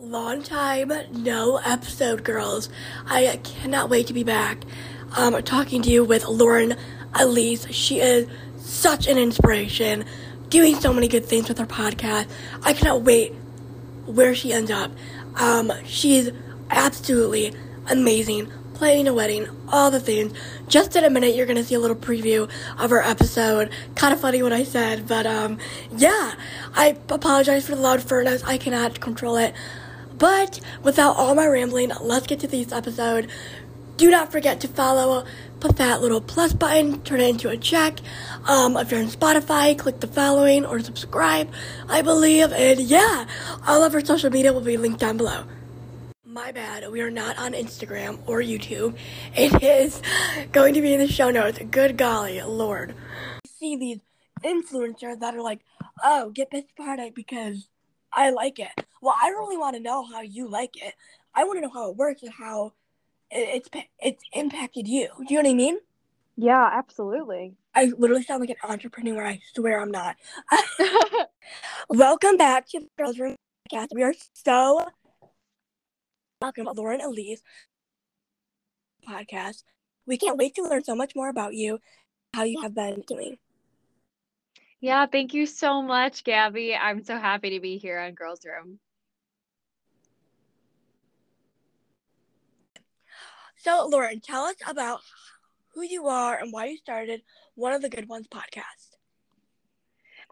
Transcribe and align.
Long 0.00 0.44
time 0.44 0.92
no 1.10 1.56
episode, 1.56 2.22
girls. 2.22 2.68
I 3.06 3.40
cannot 3.42 3.90
wait 3.90 4.06
to 4.06 4.12
be 4.12 4.22
back. 4.22 4.62
Um, 5.16 5.42
talking 5.42 5.82
to 5.82 5.90
you 5.90 6.04
with 6.04 6.24
Lauren 6.24 6.76
Elise. 7.14 7.66
She 7.74 7.98
is 7.98 8.28
such 8.58 9.08
an 9.08 9.18
inspiration, 9.18 10.04
doing 10.50 10.76
so 10.76 10.92
many 10.92 11.08
good 11.08 11.26
things 11.26 11.48
with 11.48 11.58
her 11.58 11.66
podcast. 11.66 12.30
I 12.62 12.74
cannot 12.74 13.02
wait 13.02 13.32
where 14.06 14.36
she 14.36 14.52
ends 14.52 14.70
up. 14.70 14.92
Um, 15.34 15.72
she's 15.84 16.30
absolutely 16.70 17.52
amazing. 17.90 18.52
Planning 18.74 19.08
a 19.08 19.14
wedding, 19.14 19.48
all 19.66 19.90
the 19.90 19.98
things. 19.98 20.32
Just 20.68 20.94
in 20.94 21.02
a 21.02 21.10
minute, 21.10 21.34
you're 21.34 21.46
gonna 21.46 21.64
see 21.64 21.74
a 21.74 21.80
little 21.80 21.96
preview 21.96 22.48
of 22.78 22.90
her 22.90 23.02
episode. 23.02 23.72
Kind 23.96 24.14
of 24.14 24.20
funny 24.20 24.44
what 24.44 24.52
I 24.52 24.62
said, 24.62 25.08
but 25.08 25.26
um, 25.26 25.58
yeah. 25.90 26.34
I 26.74 26.96
apologize 27.08 27.66
for 27.66 27.74
the 27.74 27.80
loud 27.80 28.00
furnace. 28.00 28.44
I 28.44 28.58
cannot 28.58 29.00
control 29.00 29.36
it. 29.38 29.54
But 30.18 30.60
without 30.82 31.16
all 31.16 31.34
my 31.34 31.46
rambling, 31.46 31.92
let's 32.00 32.26
get 32.26 32.40
to 32.40 32.46
this 32.48 32.72
episode. 32.72 33.28
Do 33.96 34.10
not 34.10 34.30
forget 34.30 34.60
to 34.60 34.68
follow, 34.68 35.24
put 35.58 35.76
that 35.76 36.00
little 36.00 36.20
plus 36.20 36.52
button, 36.52 37.02
turn 37.02 37.20
it 37.20 37.30
into 37.30 37.48
a 37.48 37.56
check. 37.56 37.98
Um, 38.46 38.76
if 38.76 38.90
you're 38.90 39.00
on 39.00 39.06
Spotify, 39.06 39.76
click 39.76 40.00
the 40.00 40.06
following 40.06 40.64
or 40.64 40.78
subscribe, 40.80 41.50
I 41.88 42.02
believe. 42.02 42.52
And 42.52 42.80
yeah, 42.80 43.26
all 43.66 43.82
of 43.82 43.94
our 43.94 44.04
social 44.04 44.30
media 44.30 44.52
will 44.52 44.60
be 44.60 44.76
linked 44.76 45.00
down 45.00 45.16
below. 45.16 45.44
My 46.24 46.52
bad, 46.52 46.88
we 46.92 47.00
are 47.00 47.10
not 47.10 47.38
on 47.38 47.52
Instagram 47.52 48.20
or 48.26 48.40
YouTube. 48.40 48.96
It 49.34 49.62
is 49.62 50.00
going 50.52 50.74
to 50.74 50.80
be 50.80 50.92
in 50.94 51.00
the 51.00 51.08
show 51.08 51.30
notes. 51.30 51.58
Good 51.70 51.96
golly, 51.96 52.40
Lord. 52.42 52.94
See 53.58 53.76
these 53.76 53.98
influencers 54.44 55.18
that 55.18 55.34
are 55.34 55.42
like, 55.42 55.60
oh, 56.04 56.30
get 56.30 56.52
this 56.52 56.66
product 56.76 57.16
because 57.16 57.66
I 58.12 58.30
like 58.30 58.58
it. 58.58 58.68
Well, 59.00 59.14
I 59.20 59.28
really 59.30 59.56
want 59.56 59.76
to 59.76 59.82
know 59.82 60.04
how 60.04 60.20
you 60.20 60.48
like 60.48 60.76
it. 60.76 60.94
I 61.34 61.44
want 61.44 61.58
to 61.58 61.60
know 61.62 61.72
how 61.72 61.90
it 61.90 61.96
works 61.96 62.22
and 62.22 62.32
how 62.32 62.72
it's 63.30 63.68
it's 64.00 64.22
impacted 64.32 64.88
you. 64.88 65.08
Do 65.16 65.34
you 65.34 65.42
know 65.42 65.48
what 65.48 65.52
I 65.52 65.54
mean? 65.54 65.78
Yeah, 66.36 66.70
absolutely. 66.72 67.56
I 67.74 67.92
literally 67.96 68.22
sound 68.22 68.40
like 68.40 68.50
an 68.50 68.56
entrepreneur. 68.70 69.26
I 69.26 69.40
swear 69.54 69.80
I'm 69.80 69.90
not. 69.90 70.16
Welcome 71.88 72.36
back 72.36 72.68
to 72.68 72.80
the 72.80 72.88
Girls 72.96 73.18
Room 73.18 73.36
Podcast. 73.70 73.88
We 73.92 74.02
are 74.02 74.14
so 74.34 74.86
welcome, 76.40 76.68
Lauren 76.74 77.00
Elise 77.00 77.42
podcast. 79.08 79.64
We 80.06 80.18
can't 80.18 80.38
wait 80.38 80.54
to 80.54 80.62
learn 80.62 80.84
so 80.84 80.94
much 80.94 81.12
more 81.16 81.28
about 81.28 81.54
you, 81.54 81.78
how 82.34 82.44
you 82.44 82.60
have 82.62 82.74
been 82.74 83.02
doing. 83.06 83.38
Yeah, 84.80 85.06
thank 85.06 85.34
you 85.34 85.46
so 85.46 85.82
much, 85.82 86.24
Gabby. 86.24 86.74
I'm 86.74 87.02
so 87.02 87.18
happy 87.18 87.50
to 87.50 87.60
be 87.60 87.78
here 87.78 87.98
on 87.98 88.14
Girls 88.14 88.44
Room. 88.44 88.80
So, 93.56 93.86
Lauren, 93.86 94.20
tell 94.20 94.44
us 94.44 94.56
about 94.66 95.00
who 95.74 95.82
you 95.82 96.06
are 96.08 96.38
and 96.38 96.52
why 96.52 96.66
you 96.66 96.76
started 96.76 97.22
One 97.54 97.72
of 97.72 97.82
the 97.82 97.88
Good 97.88 98.08
Ones 98.08 98.28
podcast. 98.28 98.96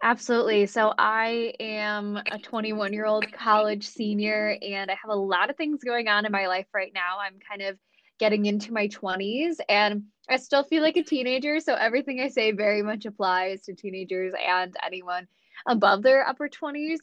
Absolutely. 0.02 0.66
So, 0.66 0.92
I 0.98 1.54
am 1.60 2.18
a 2.30 2.38
21 2.38 2.92
year 2.92 3.06
old 3.06 3.30
college 3.32 3.86
senior, 3.86 4.56
and 4.62 4.90
I 4.90 4.94
have 4.94 5.10
a 5.10 5.14
lot 5.16 5.50
of 5.50 5.56
things 5.56 5.82
going 5.84 6.08
on 6.08 6.26
in 6.26 6.32
my 6.32 6.46
life 6.46 6.66
right 6.74 6.92
now. 6.94 7.18
I'm 7.20 7.38
kind 7.48 7.62
of 7.62 7.78
getting 8.18 8.46
into 8.46 8.72
my 8.72 8.88
20s 8.88 9.56
and 9.68 10.04
I 10.28 10.36
still 10.36 10.64
feel 10.64 10.82
like 10.82 10.96
a 10.96 11.02
teenager. 11.02 11.60
So 11.60 11.74
everything 11.74 12.20
I 12.20 12.28
say 12.28 12.52
very 12.52 12.82
much 12.82 13.06
applies 13.06 13.62
to 13.62 13.74
teenagers 13.74 14.34
and 14.46 14.74
anyone 14.84 15.28
above 15.66 16.02
their 16.02 16.26
upper 16.26 16.48
20s. 16.48 16.98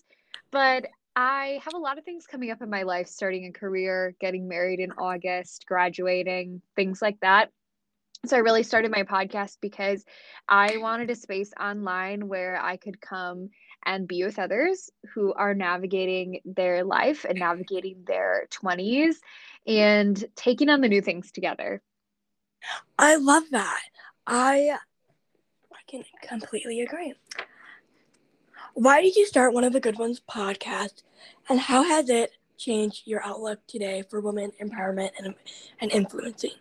But 0.52 0.88
I 1.16 1.59
have 1.64 1.75
a 1.75 1.80
lot 1.80 1.97
of 1.97 2.03
things 2.03 2.25
coming 2.25 2.52
up 2.52 2.61
in 2.61 2.70
my 2.70 2.83
life 2.83 3.08
starting 3.08 3.45
a 3.45 3.52
career, 3.52 4.16
getting 4.20 4.47
married 4.47 4.80
in 4.80 4.92
August, 4.94 5.66
graduating, 5.67 6.61
things 6.75 7.02
like 7.02 7.20
that. 7.22 7.50
So 8.25 8.38
I 8.38 8.39
really 8.39 8.64
started 8.64 8.89
my 8.89 9.03
podcast 9.03 9.58
because 9.61 10.05
I 10.48 10.77
wanted 10.77 11.09
a 11.09 11.15
space 11.15 11.52
online 11.59 12.30
where 12.30 12.58
I 12.58 12.77
could 12.77 13.02
come 13.02 13.49
and 13.86 14.08
be 14.08 14.23
with 14.23 14.39
others 14.39 14.89
who 15.14 15.33
are 15.33 15.54
navigating 15.54 16.39
their 16.45 16.86
life 16.86 17.26
and 17.27 17.38
navigating 17.38 18.04
their 18.08 18.48
20s 18.49 19.15
and 19.66 20.24
taking 20.36 20.70
on 20.70 20.82
the 20.82 20.88
new 20.88 21.02
things 21.02 21.32
together. 21.32 21.82
I 22.98 23.16
love 23.16 23.44
that. 23.52 23.82
I 24.26 24.78
I 25.72 25.80
can 25.88 26.04
completely 26.22 26.82
agree. 26.82 27.14
Why 28.74 29.02
did 29.02 29.16
you 29.16 29.26
start 29.26 29.54
one 29.54 29.64
of 29.64 29.74
the 29.74 29.80
good 29.80 30.00
ones 30.00 30.22
podcast 30.30 31.04
and 31.50 31.60
how 31.60 31.84
has 31.84 32.10
it 32.10 32.32
changed 32.58 33.04
your 33.06 33.24
outlook 33.24 33.60
today 33.68 34.04
for 34.10 34.20
women 34.20 34.52
empowerment 34.62 35.12
and 35.18 35.36
and 35.80 35.92
influencing? 35.92 36.52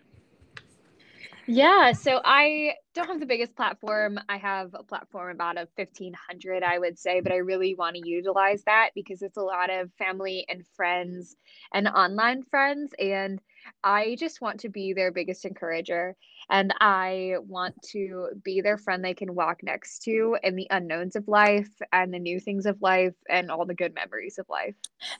Yeah, 1.46 1.92
so 1.92 2.20
I 2.24 2.74
don't 2.94 3.08
have 3.08 3.18
the 3.18 3.26
biggest 3.26 3.56
platform. 3.56 4.18
I 4.28 4.36
have 4.36 4.74
a 4.74 4.84
platform 4.84 5.30
about 5.32 5.56
a 5.56 5.66
1500, 5.74 6.62
I 6.62 6.78
would 6.78 6.98
say, 6.98 7.20
but 7.20 7.32
I 7.32 7.36
really 7.36 7.74
want 7.74 7.96
to 7.96 8.08
utilize 8.08 8.62
that 8.64 8.90
because 8.94 9.22
it's 9.22 9.36
a 9.36 9.42
lot 9.42 9.68
of 9.68 9.92
family 9.98 10.46
and 10.48 10.64
friends 10.76 11.36
and 11.74 11.88
online 11.88 12.44
friends. 12.44 12.92
And 12.98 13.40
I 13.82 14.16
just 14.18 14.40
want 14.40 14.60
to 14.60 14.68
be 14.68 14.92
their 14.92 15.10
biggest 15.10 15.44
encourager. 15.44 16.14
And 16.48 16.72
I 16.80 17.34
want 17.40 17.74
to 17.90 18.28
be 18.44 18.60
their 18.60 18.78
friend 18.78 19.04
they 19.04 19.14
can 19.14 19.34
walk 19.34 19.62
next 19.62 20.02
to 20.04 20.36
in 20.44 20.54
the 20.54 20.68
unknowns 20.70 21.16
of 21.16 21.26
life 21.26 21.70
and 21.92 22.14
the 22.14 22.18
new 22.18 22.38
things 22.38 22.66
of 22.66 22.80
life 22.80 23.14
and 23.28 23.50
all 23.50 23.66
the 23.66 23.74
good 23.74 23.94
memories 23.94 24.38
of 24.38 24.48
life. 24.48 24.74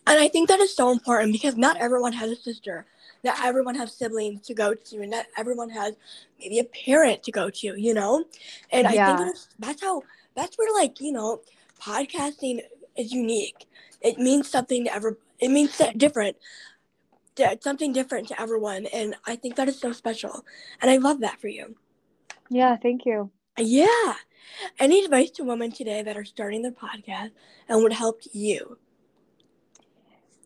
And 0.06 0.20
I 0.20 0.28
think 0.28 0.48
that 0.48 0.60
is 0.60 0.74
so 0.74 0.90
important 0.90 1.32
because 1.32 1.56
not 1.56 1.78
everyone 1.78 2.12
has 2.12 2.30
a 2.30 2.36
sister 2.36 2.86
not 3.24 3.44
everyone 3.44 3.74
has 3.76 3.94
siblings 3.96 4.46
to 4.46 4.54
go 4.54 4.74
to, 4.74 5.00
and 5.00 5.10
not 5.10 5.26
everyone 5.36 5.70
has 5.70 5.94
maybe 6.38 6.58
a 6.58 6.64
parent 6.64 7.22
to 7.24 7.32
go 7.32 7.50
to, 7.50 7.80
you 7.80 7.94
know? 7.94 8.24
And 8.70 8.88
yeah. 8.92 9.12
I 9.12 9.16
think 9.16 9.18
that's, 9.18 9.48
that's 9.58 9.82
how, 9.82 10.02
that's 10.34 10.56
where, 10.56 10.72
like, 10.74 11.00
you 11.00 11.12
know, 11.12 11.40
podcasting 11.80 12.60
is 12.96 13.12
unique. 13.12 13.66
It 14.00 14.18
means 14.18 14.48
something 14.48 14.84
to 14.84 14.94
ever, 14.94 15.18
it 15.38 15.48
means 15.48 15.80
different, 15.96 16.36
something 17.60 17.92
different 17.92 18.28
to 18.28 18.40
everyone. 18.40 18.86
And 18.92 19.14
I 19.26 19.36
think 19.36 19.56
that 19.56 19.68
is 19.68 19.78
so 19.78 19.92
special. 19.92 20.44
And 20.80 20.90
I 20.90 20.96
love 20.96 21.20
that 21.20 21.40
for 21.40 21.48
you. 21.48 21.76
Yeah, 22.50 22.76
thank 22.76 23.06
you. 23.06 23.30
Yeah. 23.56 24.14
Any 24.78 25.04
advice 25.04 25.30
to 25.32 25.44
women 25.44 25.70
today 25.70 26.02
that 26.02 26.16
are 26.16 26.24
starting 26.24 26.62
their 26.62 26.72
podcast 26.72 27.30
and 27.68 27.82
would 27.82 27.92
help 27.92 28.20
you? 28.32 28.78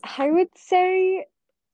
I 0.05 0.31
would 0.31 0.51
say 0.57 1.27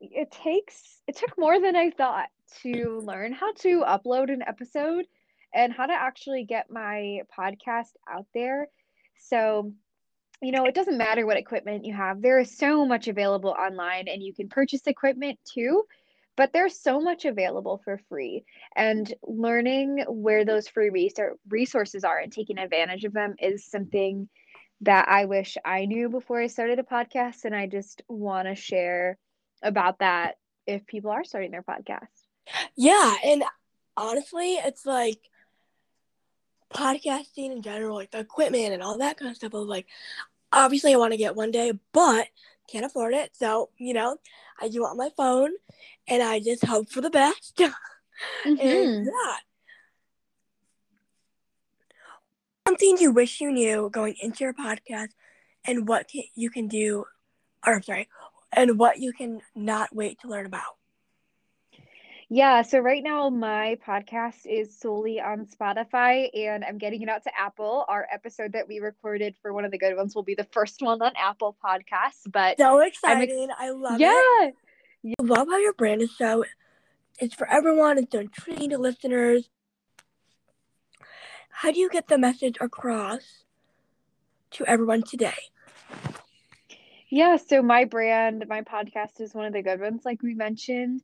it 0.02 0.30
takes 0.30 1.00
it 1.06 1.16
took 1.16 1.36
more 1.38 1.60
than 1.60 1.76
I 1.76 1.90
thought 1.90 2.28
to 2.62 3.00
learn 3.04 3.32
how 3.32 3.52
to 3.54 3.82
upload 3.82 4.32
an 4.32 4.42
episode 4.46 5.06
and 5.54 5.72
how 5.72 5.86
to 5.86 5.92
actually 5.92 6.44
get 6.44 6.70
my 6.70 7.20
podcast 7.36 7.92
out 8.10 8.26
there. 8.34 8.68
So, 9.18 9.72
you 10.40 10.52
know, 10.52 10.64
it 10.64 10.74
doesn't 10.74 10.98
matter 10.98 11.26
what 11.26 11.36
equipment 11.36 11.84
you 11.84 11.94
have. 11.94 12.20
There 12.20 12.40
is 12.40 12.56
so 12.56 12.84
much 12.84 13.08
available 13.08 13.50
online 13.50 14.08
and 14.08 14.22
you 14.22 14.34
can 14.34 14.48
purchase 14.48 14.86
equipment 14.86 15.38
too, 15.44 15.84
but 16.36 16.52
there's 16.52 16.80
so 16.80 17.00
much 17.00 17.24
available 17.24 17.80
for 17.84 18.00
free. 18.08 18.44
And 18.74 19.12
learning 19.22 20.04
where 20.08 20.44
those 20.44 20.68
free 20.68 20.90
resources 21.48 22.04
are 22.04 22.18
and 22.18 22.32
taking 22.32 22.58
advantage 22.58 23.04
of 23.04 23.12
them 23.12 23.34
is 23.38 23.64
something 23.64 24.28
that 24.80 25.08
I 25.08 25.26
wish 25.26 25.56
I 25.64 25.84
knew 25.84 26.08
before 26.08 26.40
I 26.40 26.48
started 26.48 26.80
a 26.80 26.82
podcast 26.82 27.44
and 27.44 27.54
I 27.54 27.66
just 27.66 28.02
want 28.08 28.48
to 28.48 28.56
share 28.56 29.16
about 29.62 29.98
that 30.00 30.36
if 30.66 30.86
people 30.86 31.10
are 31.10 31.24
starting 31.24 31.50
their 31.50 31.62
podcast. 31.62 32.08
Yeah, 32.76 33.14
and 33.24 33.44
honestly, 33.96 34.54
it's 34.54 34.84
like 34.86 35.18
podcasting 36.72 37.52
in 37.52 37.62
general, 37.62 37.96
like 37.96 38.10
the 38.10 38.18
equipment 38.18 38.72
and 38.72 38.82
all 38.82 38.98
that 38.98 39.18
kind 39.18 39.30
of 39.30 39.36
stuff. 39.36 39.54
I 39.54 39.58
was 39.58 39.68
like, 39.68 39.86
obviously, 40.52 40.92
I 40.92 40.98
want 40.98 41.12
to 41.12 41.18
get 41.18 41.36
one 41.36 41.50
day, 41.50 41.72
but 41.92 42.28
can't 42.68 42.84
afford 42.84 43.14
it. 43.14 43.36
So, 43.36 43.70
you 43.76 43.94
know, 43.94 44.16
I 44.60 44.68
do 44.68 44.84
on 44.84 44.96
my 44.96 45.10
phone 45.16 45.50
and 46.06 46.22
I 46.22 46.40
just 46.40 46.64
hope 46.64 46.90
for 46.90 47.00
the 47.00 47.10
best. 47.10 47.56
mm-hmm. 47.56 48.60
And 48.60 49.06
yeah. 49.06 49.36
Something 52.66 52.96
you 52.98 53.10
wish 53.12 53.40
you 53.40 53.50
knew 53.50 53.90
going 53.90 54.14
into 54.20 54.44
your 54.44 54.54
podcast 54.54 55.08
and 55.66 55.86
what 55.88 56.10
you 56.34 56.48
can 56.48 56.68
do, 56.68 57.04
or 57.66 57.74
I'm 57.74 57.82
sorry, 57.82 58.08
and 58.52 58.78
what 58.78 58.98
you 58.98 59.12
can 59.12 59.40
not 59.54 59.94
wait 59.94 60.20
to 60.20 60.28
learn 60.28 60.46
about. 60.46 60.76
Yeah, 62.28 62.62
so 62.62 62.78
right 62.78 63.02
now 63.02 63.28
my 63.28 63.76
podcast 63.86 64.46
is 64.46 64.78
solely 64.78 65.20
on 65.20 65.44
Spotify 65.44 66.30
and 66.34 66.64
I'm 66.64 66.78
getting 66.78 67.02
it 67.02 67.08
out 67.10 67.24
to 67.24 67.30
Apple. 67.38 67.84
Our 67.88 68.06
episode 68.10 68.54
that 68.54 68.66
we 68.66 68.78
recorded 68.78 69.34
for 69.42 69.52
one 69.52 69.66
of 69.66 69.70
the 69.70 69.76
good 69.76 69.94
ones 69.94 70.14
will 70.14 70.22
be 70.22 70.34
the 70.34 70.46
first 70.50 70.80
one 70.80 71.02
on 71.02 71.12
Apple 71.14 71.54
Podcasts. 71.62 72.30
But 72.32 72.56
so 72.56 72.80
exciting. 72.80 73.50
Ex- 73.50 73.60
I 73.60 73.70
love 73.70 74.00
yeah. 74.00 74.14
it. 74.14 74.54
Yeah. 75.02 75.14
I 75.20 75.24
love 75.24 75.48
how 75.48 75.58
your 75.58 75.74
brand 75.74 76.00
is 76.00 76.16
so 76.16 76.44
it's 77.18 77.34
for 77.34 77.46
everyone, 77.48 77.98
it's 77.98 78.14
intriguing 78.14 78.70
to 78.70 78.78
listeners. 78.78 79.50
How 81.50 81.70
do 81.70 81.78
you 81.78 81.90
get 81.90 82.08
the 82.08 82.16
message 82.18 82.56
across 82.60 83.44
to 84.52 84.64
everyone 84.64 85.02
today? 85.02 85.51
Yeah, 87.12 87.36
so 87.36 87.60
my 87.60 87.84
brand, 87.84 88.46
my 88.48 88.62
podcast 88.62 89.20
is 89.20 89.34
one 89.34 89.44
of 89.44 89.52
the 89.52 89.60
good 89.60 89.78
ones, 89.78 90.00
like 90.02 90.22
we 90.22 90.32
mentioned. 90.34 91.02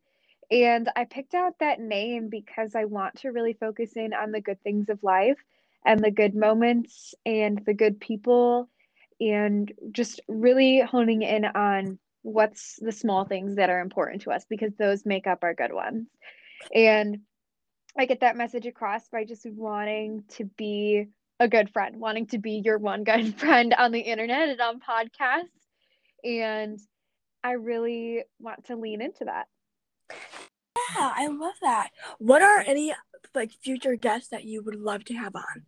And 0.50 0.88
I 0.96 1.04
picked 1.04 1.34
out 1.34 1.58
that 1.60 1.80
name 1.80 2.30
because 2.30 2.74
I 2.74 2.86
want 2.86 3.16
to 3.16 3.28
really 3.28 3.52
focus 3.52 3.92
in 3.94 4.14
on 4.14 4.32
the 4.32 4.40
good 4.40 4.58
things 4.62 4.88
of 4.88 5.02
life 5.02 5.36
and 5.84 6.02
the 6.02 6.10
good 6.10 6.34
moments 6.34 7.14
and 7.26 7.62
the 7.66 7.74
good 7.74 8.00
people 8.00 8.70
and 9.20 9.70
just 9.92 10.22
really 10.28 10.80
honing 10.80 11.20
in 11.20 11.44
on 11.44 11.98
what's 12.22 12.76
the 12.80 12.90
small 12.90 13.26
things 13.26 13.56
that 13.56 13.68
are 13.68 13.80
important 13.80 14.22
to 14.22 14.30
us 14.30 14.46
because 14.48 14.72
those 14.78 15.04
make 15.04 15.26
up 15.26 15.40
our 15.42 15.52
good 15.52 15.74
ones. 15.74 16.08
And 16.74 17.18
I 17.98 18.06
get 18.06 18.20
that 18.20 18.34
message 18.34 18.64
across 18.64 19.06
by 19.10 19.26
just 19.26 19.44
wanting 19.44 20.24
to 20.36 20.46
be 20.46 21.08
a 21.38 21.48
good 21.48 21.68
friend, 21.70 22.00
wanting 22.00 22.28
to 22.28 22.38
be 22.38 22.62
your 22.64 22.78
one 22.78 23.04
good 23.04 23.34
friend 23.38 23.74
on 23.74 23.92
the 23.92 24.00
internet 24.00 24.48
and 24.48 24.60
on 24.62 24.80
podcasts. 24.80 25.57
And 26.24 26.78
I 27.42 27.52
really 27.52 28.24
want 28.40 28.66
to 28.66 28.76
lean 28.76 29.00
into 29.00 29.24
that. 29.24 29.46
Yeah, 30.10 31.12
I 31.14 31.26
love 31.28 31.54
that. 31.62 31.90
What 32.18 32.42
are 32.42 32.60
any 32.60 32.94
like 33.34 33.52
future 33.52 33.96
guests 33.96 34.28
that 34.30 34.44
you 34.44 34.62
would 34.62 34.76
love 34.76 35.04
to 35.06 35.14
have 35.14 35.36
on? 35.36 35.66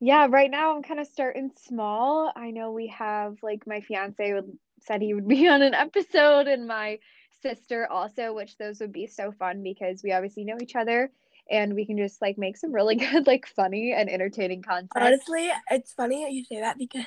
Yeah, 0.00 0.26
right 0.28 0.50
now 0.50 0.76
I'm 0.76 0.82
kind 0.82 1.00
of 1.00 1.06
starting 1.06 1.50
small. 1.66 2.30
I 2.34 2.50
know 2.50 2.72
we 2.72 2.88
have 2.88 3.36
like 3.42 3.66
my 3.66 3.80
fiance 3.80 4.32
would 4.32 4.58
said 4.80 5.02
he 5.02 5.14
would 5.14 5.28
be 5.28 5.48
on 5.48 5.62
an 5.62 5.74
episode 5.74 6.48
and 6.48 6.66
my 6.66 6.98
sister 7.42 7.86
also, 7.90 8.34
which 8.34 8.56
those 8.58 8.80
would 8.80 8.92
be 8.92 9.06
so 9.06 9.32
fun 9.32 9.62
because 9.62 10.02
we 10.02 10.12
obviously 10.12 10.44
know 10.44 10.56
each 10.60 10.76
other 10.76 11.10
and 11.50 11.74
we 11.74 11.86
can 11.86 11.96
just 11.96 12.20
like 12.20 12.38
make 12.38 12.56
some 12.56 12.72
really 12.72 12.96
good 12.96 13.26
like 13.26 13.46
funny 13.46 13.92
and 13.96 14.10
entertaining 14.10 14.62
content. 14.62 14.90
Honestly, 14.96 15.48
it's 15.70 15.92
funny 15.92 16.24
that 16.24 16.32
you 16.32 16.44
say 16.44 16.60
that 16.60 16.78
because 16.78 17.06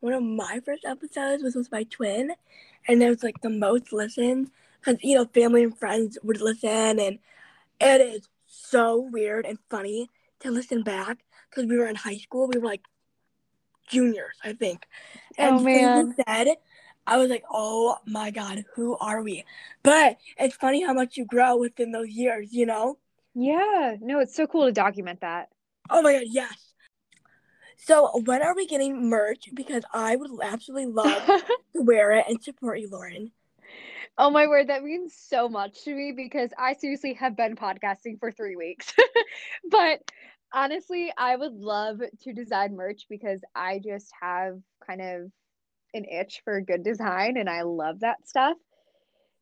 one 0.00 0.12
of 0.12 0.22
my 0.22 0.60
first 0.64 0.84
episodes 0.84 1.42
was 1.42 1.54
with 1.54 1.70
my 1.72 1.82
twin 1.84 2.32
and 2.86 3.02
it 3.02 3.08
was 3.08 3.22
like 3.22 3.40
the 3.40 3.50
most 3.50 3.92
listened 3.92 4.50
because 4.80 5.02
you 5.02 5.14
know 5.14 5.24
family 5.26 5.64
and 5.64 5.76
friends 5.78 6.18
would 6.22 6.40
listen 6.40 6.98
and 7.00 7.18
it 7.80 8.00
is 8.00 8.28
so 8.46 8.98
weird 8.98 9.44
and 9.46 9.58
funny 9.70 10.08
to 10.40 10.50
listen 10.50 10.82
back 10.82 11.18
because 11.50 11.68
we 11.68 11.76
were 11.76 11.86
in 11.86 11.96
high 11.96 12.16
school 12.16 12.48
we 12.48 12.58
were 12.58 12.66
like 12.66 12.82
juniors 13.88 14.36
i 14.44 14.52
think. 14.52 14.86
Oh, 15.38 15.44
and 15.44 15.54
oh 15.56 15.62
man. 15.62 16.14
said 16.26 16.48
i 17.06 17.16
was 17.16 17.30
like 17.30 17.44
oh 17.50 17.96
my 18.06 18.30
god 18.30 18.64
who 18.74 18.96
are 18.98 19.22
we? 19.22 19.44
But 19.82 20.18
it's 20.38 20.56
funny 20.56 20.84
how 20.84 20.92
much 20.92 21.16
you 21.16 21.24
grow 21.24 21.56
within 21.56 21.90
those 21.92 22.10
years 22.10 22.52
you 22.52 22.66
know? 22.66 22.98
Yeah. 23.34 23.96
No 24.00 24.20
it's 24.20 24.34
so 24.34 24.46
cool 24.46 24.66
to 24.66 24.72
document 24.72 25.20
that. 25.20 25.48
Oh 25.90 26.02
my 26.02 26.12
god 26.12 26.24
yes 26.26 26.67
so 27.78 28.20
when 28.24 28.42
are 28.42 28.54
we 28.54 28.66
getting 28.66 29.08
merch 29.08 29.48
because 29.54 29.84
i 29.94 30.16
would 30.16 30.30
absolutely 30.42 30.86
love 30.86 31.22
to 31.72 31.82
wear 31.82 32.12
it 32.12 32.26
and 32.28 32.42
support 32.42 32.80
you 32.80 32.88
lauren 32.90 33.30
Oh 34.20 34.30
my 34.30 34.48
word, 34.48 34.68
that 34.68 34.82
means 34.82 35.14
so 35.16 35.48
much 35.48 35.84
to 35.84 35.94
me 35.94 36.10
because 36.10 36.50
I 36.58 36.74
seriously 36.74 37.14
have 37.14 37.36
been 37.36 37.54
podcasting 37.54 38.18
for 38.18 38.32
three 38.32 38.56
weeks. 38.56 38.92
but 39.70 40.00
honestly, 40.52 41.12
I 41.16 41.36
would 41.36 41.52
love 41.52 42.00
to 42.22 42.32
design 42.32 42.74
merch 42.74 43.06
because 43.08 43.40
I 43.54 43.78
just 43.78 44.10
have 44.20 44.58
kind 44.84 45.00
of 45.00 45.30
an 45.94 46.04
itch 46.04 46.42
for 46.44 46.60
good 46.60 46.82
design 46.82 47.36
and 47.36 47.48
I 47.48 47.62
love 47.62 48.00
that 48.00 48.28
stuff. 48.28 48.56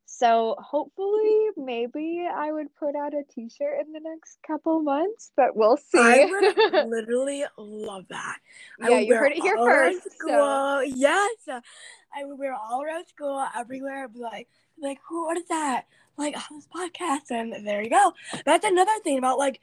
So 0.06 0.54
hopefully, 0.58 1.48
maybe 1.56 2.26
I 2.32 2.52
would 2.52 2.74
put 2.76 2.94
out 2.94 3.12
a 3.12 3.22
T-shirt 3.34 3.80
in 3.84 3.92
the 3.92 4.00
next 4.00 4.38
couple 4.46 4.80
months, 4.82 5.32
but 5.36 5.56
we'll 5.56 5.76
see. 5.76 5.98
I 5.98 6.24
would 6.24 6.88
literally 6.88 7.44
love 7.58 8.06
that. 8.08 8.38
Yeah, 8.80 9.00
you 9.00 9.14
heard 9.14 9.32
it 9.32 9.42
here 9.42 9.56
first. 9.56 10.08
So. 10.26 10.80
Yes, 10.80 11.36
I 11.48 12.24
would 12.24 12.38
wear 12.38 12.54
all 12.54 12.82
around 12.82 13.06
school, 13.06 13.44
everywhere. 13.54 14.04
I'd 14.04 14.14
be 14.14 14.20
like, 14.20 14.48
like, 14.78 14.98
who? 15.08 15.26
What 15.26 15.36
is 15.36 15.46
that? 15.48 15.86
Like, 16.16 16.36
on 16.36 16.56
this 16.56 16.68
podcast, 16.68 17.30
and 17.30 17.66
there 17.66 17.82
you 17.82 17.90
go. 17.90 18.12
That's 18.46 18.64
another 18.64 18.98
thing 19.02 19.18
about 19.18 19.38
like, 19.38 19.60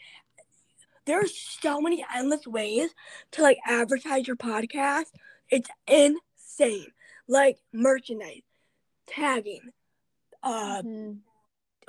there's 1.05 1.35
so 1.35 1.81
many 1.81 2.05
endless 2.15 2.45
ways 2.45 2.93
to 3.31 3.41
like 3.41 3.57
advertise 3.65 4.27
your 4.27 4.35
podcast. 4.35 5.11
It's 5.49 5.69
insane. 5.87 6.87
Like 7.27 7.59
merchandise, 7.71 8.43
tagging, 9.07 9.71
uh, 10.43 10.81
mm-hmm. 10.81 11.13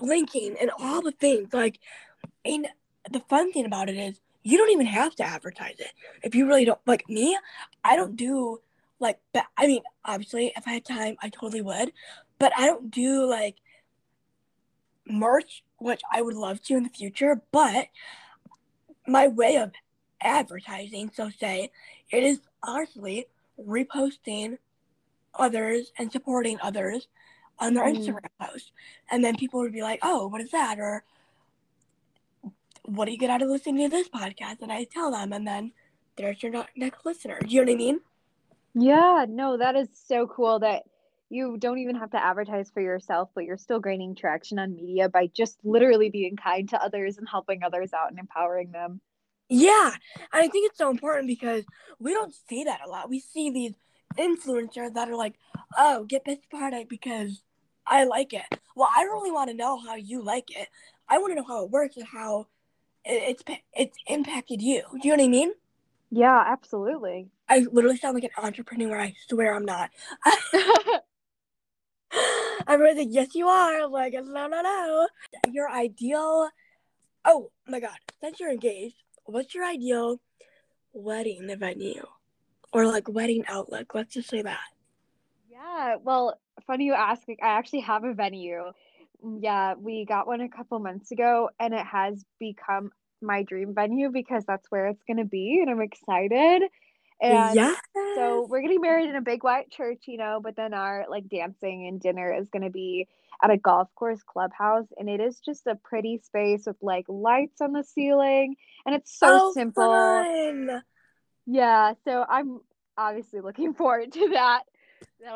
linking, 0.04 0.56
and 0.60 0.70
all 0.78 1.02
the 1.02 1.12
things. 1.12 1.52
Like, 1.52 1.80
and 2.44 2.66
the 3.10 3.20
fun 3.28 3.52
thing 3.52 3.66
about 3.66 3.88
it 3.88 3.96
is 3.96 4.20
you 4.42 4.58
don't 4.58 4.70
even 4.70 4.86
have 4.86 5.14
to 5.16 5.24
advertise 5.24 5.76
it 5.78 5.92
if 6.22 6.34
you 6.34 6.46
really 6.46 6.64
don't. 6.64 6.80
Like 6.86 7.08
me, 7.08 7.36
I 7.82 7.96
don't 7.96 8.16
do 8.16 8.60
like. 9.00 9.18
I 9.56 9.66
mean, 9.66 9.82
obviously, 10.04 10.52
if 10.56 10.66
I 10.66 10.72
had 10.72 10.84
time, 10.84 11.16
I 11.22 11.28
totally 11.28 11.62
would 11.62 11.92
but 12.38 12.52
I 12.56 12.66
don't 12.66 12.90
do 12.90 13.26
like 13.26 13.56
merch, 15.06 15.62
which 15.78 16.02
I 16.12 16.22
would 16.22 16.34
love 16.34 16.62
to 16.64 16.76
in 16.76 16.82
the 16.82 16.88
future. 16.88 17.40
But 17.52 17.88
my 19.06 19.28
way 19.28 19.56
of 19.56 19.72
advertising, 20.20 21.10
so 21.14 21.30
say, 21.30 21.70
it 22.10 22.22
is 22.22 22.40
honestly 22.62 23.26
reposting 23.58 24.58
others 25.34 25.92
and 25.98 26.10
supporting 26.10 26.58
others 26.62 27.08
on 27.58 27.74
their 27.74 27.84
mm. 27.84 27.96
Instagram 27.96 28.28
post. 28.40 28.72
And 29.10 29.24
then 29.24 29.36
people 29.36 29.60
would 29.60 29.72
be 29.72 29.82
like, 29.82 30.00
oh, 30.02 30.26
what 30.28 30.40
is 30.40 30.50
that? 30.50 30.78
Or 30.78 31.04
what 32.84 33.06
do 33.06 33.12
you 33.12 33.18
get 33.18 33.30
out 33.30 33.42
of 33.42 33.48
listening 33.48 33.88
to 33.88 33.96
this 33.96 34.08
podcast? 34.08 34.60
And 34.60 34.72
I 34.72 34.84
tell 34.84 35.10
them, 35.10 35.32
and 35.32 35.46
then 35.46 35.72
there's 36.16 36.42
your 36.42 36.52
next 36.76 37.04
listener. 37.04 37.38
Do 37.40 37.48
you 37.48 37.64
know 37.64 37.72
what 37.72 37.74
I 37.74 37.78
mean? 37.78 38.00
Yeah, 38.74 39.26
no, 39.28 39.56
that 39.58 39.76
is 39.76 39.88
so 40.06 40.26
cool 40.26 40.58
that 40.60 40.82
you 41.30 41.56
don't 41.58 41.78
even 41.78 41.96
have 41.96 42.10
to 42.10 42.22
advertise 42.22 42.70
for 42.70 42.80
yourself, 42.80 43.30
but 43.34 43.44
you're 43.44 43.56
still 43.56 43.80
gaining 43.80 44.14
traction 44.14 44.58
on 44.58 44.74
media 44.74 45.08
by 45.08 45.28
just 45.28 45.58
literally 45.64 46.10
being 46.10 46.36
kind 46.36 46.68
to 46.68 46.82
others 46.82 47.18
and 47.18 47.28
helping 47.28 47.62
others 47.62 47.92
out 47.92 48.10
and 48.10 48.18
empowering 48.18 48.70
them. 48.72 49.00
Yeah. 49.48 49.90
And 50.32 50.42
I 50.44 50.48
think 50.48 50.68
it's 50.68 50.78
so 50.78 50.90
important 50.90 51.26
because 51.26 51.64
we 51.98 52.12
don't 52.12 52.34
see 52.48 52.64
that 52.64 52.80
a 52.84 52.88
lot. 52.88 53.08
We 53.08 53.20
see 53.20 53.50
these 53.50 53.74
influencers 54.16 54.94
that 54.94 55.08
are 55.08 55.16
like, 55.16 55.34
oh, 55.76 56.04
get 56.04 56.24
this 56.24 56.38
product 56.50 56.88
because 56.88 57.42
I 57.86 58.04
like 58.04 58.32
it. 58.32 58.60
Well, 58.74 58.88
I 58.96 59.02
really 59.04 59.30
want 59.30 59.50
to 59.50 59.56
know 59.56 59.78
how 59.78 59.96
you 59.96 60.22
like 60.22 60.50
it. 60.50 60.68
I 61.08 61.18
want 61.18 61.32
to 61.32 61.36
know 61.36 61.46
how 61.46 61.64
it 61.64 61.70
works 61.70 61.96
and 61.96 62.06
how 62.06 62.46
it's 63.04 63.42
it's 63.74 63.96
impacted 64.06 64.62
you. 64.62 64.82
Do 64.92 65.08
you 65.08 65.16
know 65.16 65.22
what 65.22 65.28
I 65.28 65.28
mean? 65.28 65.52
Yeah, 66.10 66.44
absolutely. 66.46 67.28
I 67.48 67.66
literally 67.70 67.96
sound 67.96 68.14
like 68.14 68.24
an 68.24 68.30
entrepreneur. 68.38 68.98
I 68.98 69.14
swear 69.28 69.54
I'm 69.54 69.64
not. 69.64 69.90
Everyone's 72.66 72.98
like, 72.98 73.08
yes, 73.10 73.34
you 73.34 73.48
are. 73.48 73.82
I'm 73.82 73.90
like, 73.90 74.12
no, 74.14 74.46
no, 74.46 74.62
no. 74.62 75.08
Your 75.50 75.68
ideal. 75.70 76.48
Oh 77.24 77.50
my 77.66 77.80
God. 77.80 77.96
Since 78.22 78.40
you're 78.40 78.52
engaged, 78.52 78.96
what's 79.24 79.54
your 79.54 79.64
ideal 79.64 80.20
wedding 80.92 81.54
venue 81.58 82.06
or 82.74 82.86
like 82.86 83.08
wedding 83.08 83.44
outlook? 83.48 83.94
Let's 83.94 84.14
just 84.14 84.28
say 84.28 84.42
that. 84.42 84.60
Yeah. 85.50 85.96
Well, 86.02 86.38
funny 86.66 86.84
you 86.84 86.94
ask. 86.94 87.22
Like, 87.26 87.40
I 87.42 87.58
actually 87.58 87.80
have 87.80 88.04
a 88.04 88.12
venue. 88.12 88.64
Mm, 89.24 89.38
yeah, 89.42 89.74
we 89.74 90.04
got 90.04 90.26
one 90.26 90.40
a 90.40 90.48
couple 90.48 90.78
months 90.78 91.10
ago, 91.10 91.50
and 91.58 91.72
it 91.72 91.86
has 91.86 92.24
become 92.38 92.90
my 93.22 93.42
dream 93.42 93.74
venue 93.74 94.10
because 94.10 94.44
that's 94.44 94.70
where 94.70 94.88
it's 94.88 95.02
going 95.06 95.16
to 95.16 95.24
be, 95.24 95.60
and 95.60 95.70
I'm 95.70 95.80
excited. 95.80 96.62
And 97.20 97.54
yes. 97.54 97.80
so 98.16 98.46
we're 98.50 98.60
getting 98.60 98.80
married 98.80 99.08
in 99.08 99.16
a 99.16 99.22
big 99.22 99.44
white 99.44 99.70
church, 99.70 100.02
you 100.06 100.18
know, 100.18 100.40
but 100.42 100.56
then 100.56 100.74
our 100.74 101.06
like 101.08 101.28
dancing 101.28 101.86
and 101.86 102.00
dinner 102.00 102.34
is 102.34 102.48
going 102.50 102.64
to 102.64 102.70
be 102.70 103.08
at 103.42 103.50
a 103.50 103.56
golf 103.56 103.88
course 103.94 104.22
clubhouse. 104.22 104.86
And 104.98 105.08
it 105.08 105.20
is 105.20 105.38
just 105.38 105.66
a 105.66 105.76
pretty 105.76 106.18
space 106.18 106.66
with 106.66 106.76
like 106.82 107.06
lights 107.08 107.60
on 107.60 107.72
the 107.72 107.84
ceiling. 107.84 108.56
And 108.84 108.94
it's 108.94 109.16
so 109.16 109.28
oh, 109.30 109.52
simple. 109.54 109.84
Fun. 109.84 110.82
Yeah. 111.46 111.94
So 112.04 112.24
I'm 112.28 112.60
obviously 112.96 113.40
looking 113.40 113.74
forward 113.74 114.12
to 114.12 114.28
that. 114.30 114.62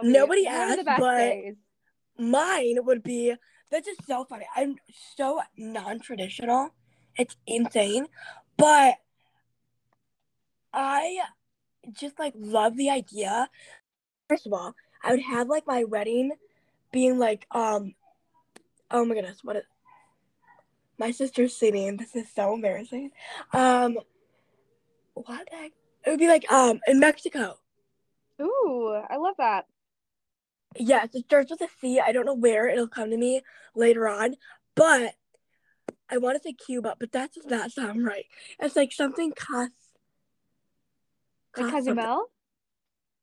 Nobody 0.02 0.46
asked, 0.46 0.84
but 0.84 1.16
days. 1.16 1.56
mine 2.18 2.76
would 2.84 3.02
be 3.02 3.34
that's 3.70 3.86
just 3.86 4.06
so 4.06 4.24
funny. 4.24 4.46
I'm 4.56 4.76
so 5.16 5.40
non 5.56 6.00
traditional. 6.00 6.70
It's 7.16 7.36
insane. 7.46 8.06
But 8.56 8.96
I 10.72 11.18
just 11.92 12.18
like 12.18 12.34
love 12.36 12.76
the 12.76 12.90
idea. 12.90 13.48
First 14.28 14.46
of 14.46 14.52
all, 14.52 14.74
I 15.02 15.12
would 15.12 15.22
have 15.22 15.48
like 15.48 15.66
my 15.66 15.84
wedding 15.84 16.32
being 16.92 17.18
like 17.18 17.46
um 17.50 17.94
oh 18.90 19.04
my 19.04 19.14
goodness, 19.14 19.40
what 19.42 19.56
is 19.56 19.64
my 20.98 21.10
sister's 21.10 21.54
singing. 21.54 21.96
This 21.96 22.16
is 22.16 22.26
so 22.34 22.54
embarrassing. 22.54 23.10
Um 23.52 23.98
what 25.14 25.48
heck? 25.50 25.72
It 26.05 26.11
would 26.11 26.19
be 26.19 26.28
like 26.28 26.50
um 26.50 26.81
in 26.87 27.00
Mexico. 27.00 27.59
Ooh, 28.40 29.00
I 29.09 29.17
love 29.17 29.35
that. 29.38 29.67
Yes, 30.76 31.09
it 31.14 31.25
starts 31.25 31.50
with 31.50 31.61
a 31.61 31.69
C. 31.81 32.00
I 32.00 32.12
don't 32.12 32.26
know 32.26 32.35
where 32.35 32.69
it'll 32.69 32.88
come 32.88 33.11
to 33.11 33.17
me 33.17 33.43
later 33.75 34.09
on, 34.09 34.37
but 34.75 35.14
I 36.11 36.19
want 36.19 36.37
to 36.37 36.43
say 36.43 36.52
Cuba, 36.52 36.95
but 36.99 37.12
that 37.12 37.33
does 37.33 37.47
not 37.47 37.73
sound 37.73 38.05
right. 38.05 38.26
It's 38.61 38.76
like 38.76 38.93
something 38.93 39.33
cost 39.33 39.73
like 41.57 41.73
Cozumel? 41.73 42.31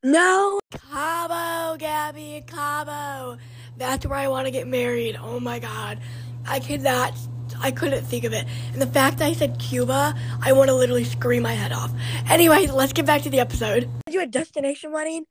No, 0.04 0.60
Cabo, 0.72 1.78
Gabby, 1.78 2.44
Cabo. 2.46 3.38
That's 3.78 4.06
where 4.06 4.20
I 4.20 4.28
want 4.28 4.46
to 4.46 4.52
get 4.52 4.68
married. 4.68 5.18
Oh 5.20 5.40
my 5.40 5.60
god, 5.60 6.00
I 6.46 6.60
could 6.60 6.82
not. 6.82 7.14
I 7.62 7.72
couldn't 7.72 8.04
think 8.06 8.24
of 8.24 8.34
it. 8.34 8.46
And 8.74 8.82
the 8.82 8.88
fact 8.88 9.18
that 9.20 9.26
I 9.26 9.34
said 9.34 9.60
Cuba, 9.60 10.14
I 10.44 10.54
want 10.54 10.70
to 10.70 10.76
literally 10.76 11.04
scream 11.04 11.44
my 11.44 11.54
head 11.54 11.72
off. 11.72 11.92
Anyways, 12.30 12.72
let's 12.72 12.94
get 12.94 13.06
back 13.06 13.22
to 13.24 13.30
the 13.30 13.40
episode. 13.40 13.90
I 14.08 14.12
do 14.12 14.22
a 14.22 14.26
destination 14.28 14.92
wedding, 14.92 15.26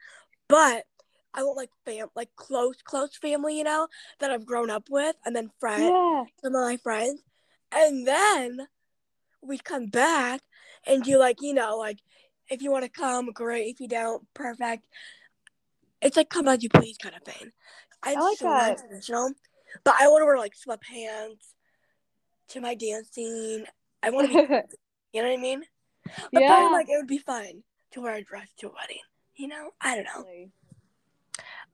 but 0.48 0.84
I 1.34 1.42
want 1.42 1.56
like 1.56 1.70
fam, 1.84 2.08
like 2.14 2.30
close, 2.36 2.76
close 2.82 3.16
family, 3.16 3.58
you 3.58 3.64
know, 3.64 3.88
that 4.20 4.30
I've 4.30 4.46
grown 4.46 4.70
up 4.70 4.84
with, 4.90 5.16
and 5.24 5.34
then 5.34 5.50
friends, 5.60 5.82
Yeah. 5.82 6.24
some 6.42 6.54
of 6.54 6.62
my 6.62 6.76
friends, 6.76 7.20
and 7.72 8.06
then 8.06 8.66
we 9.42 9.58
come 9.58 9.86
back 9.86 10.40
and 10.86 11.02
do 11.02 11.18
like 11.18 11.42
you 11.42 11.52
know 11.54 11.76
like 11.76 11.98
if 12.48 12.62
you 12.62 12.70
want 12.70 12.84
to 12.84 12.90
come, 12.90 13.30
great. 13.32 13.66
If 13.74 13.80
you 13.80 13.88
don't, 13.88 14.22
perfect. 14.34 14.86
It's 16.00 16.16
like 16.16 16.28
come 16.28 16.46
as 16.48 16.62
you 16.62 16.68
please 16.68 16.96
kind 16.98 17.14
of 17.16 17.22
thing. 17.22 17.50
I'm 18.02 18.18
I 18.18 18.20
like 18.20 18.38
so 18.38 18.44
that. 18.44 18.78
traditional, 18.78 19.32
but 19.82 19.94
I 19.98 20.08
want 20.08 20.20
to 20.22 20.26
wear 20.26 20.38
like 20.38 20.52
sweatpants 20.54 21.54
to 22.54 22.60
my 22.60 22.74
dancing. 22.74 23.64
I 24.02 24.10
want 24.10 24.30
to 24.30 24.34
be, 24.34 24.40
you 25.12 25.22
know 25.22 25.28
what 25.28 25.38
I 25.38 25.42
mean? 25.42 25.62
But 26.32 26.40
Yeah. 26.40 26.48
then 26.48 26.72
like 26.72 26.88
it 26.88 26.96
would 26.96 27.06
be 27.06 27.18
fun 27.18 27.62
to 27.92 28.00
wear 28.00 28.14
a 28.14 28.22
dress 28.22 28.48
to 28.58 28.68
a 28.68 28.72
wedding. 28.72 29.02
You 29.36 29.48
know, 29.48 29.70
I 29.80 29.96
don't 29.96 30.04
know. 30.04 30.26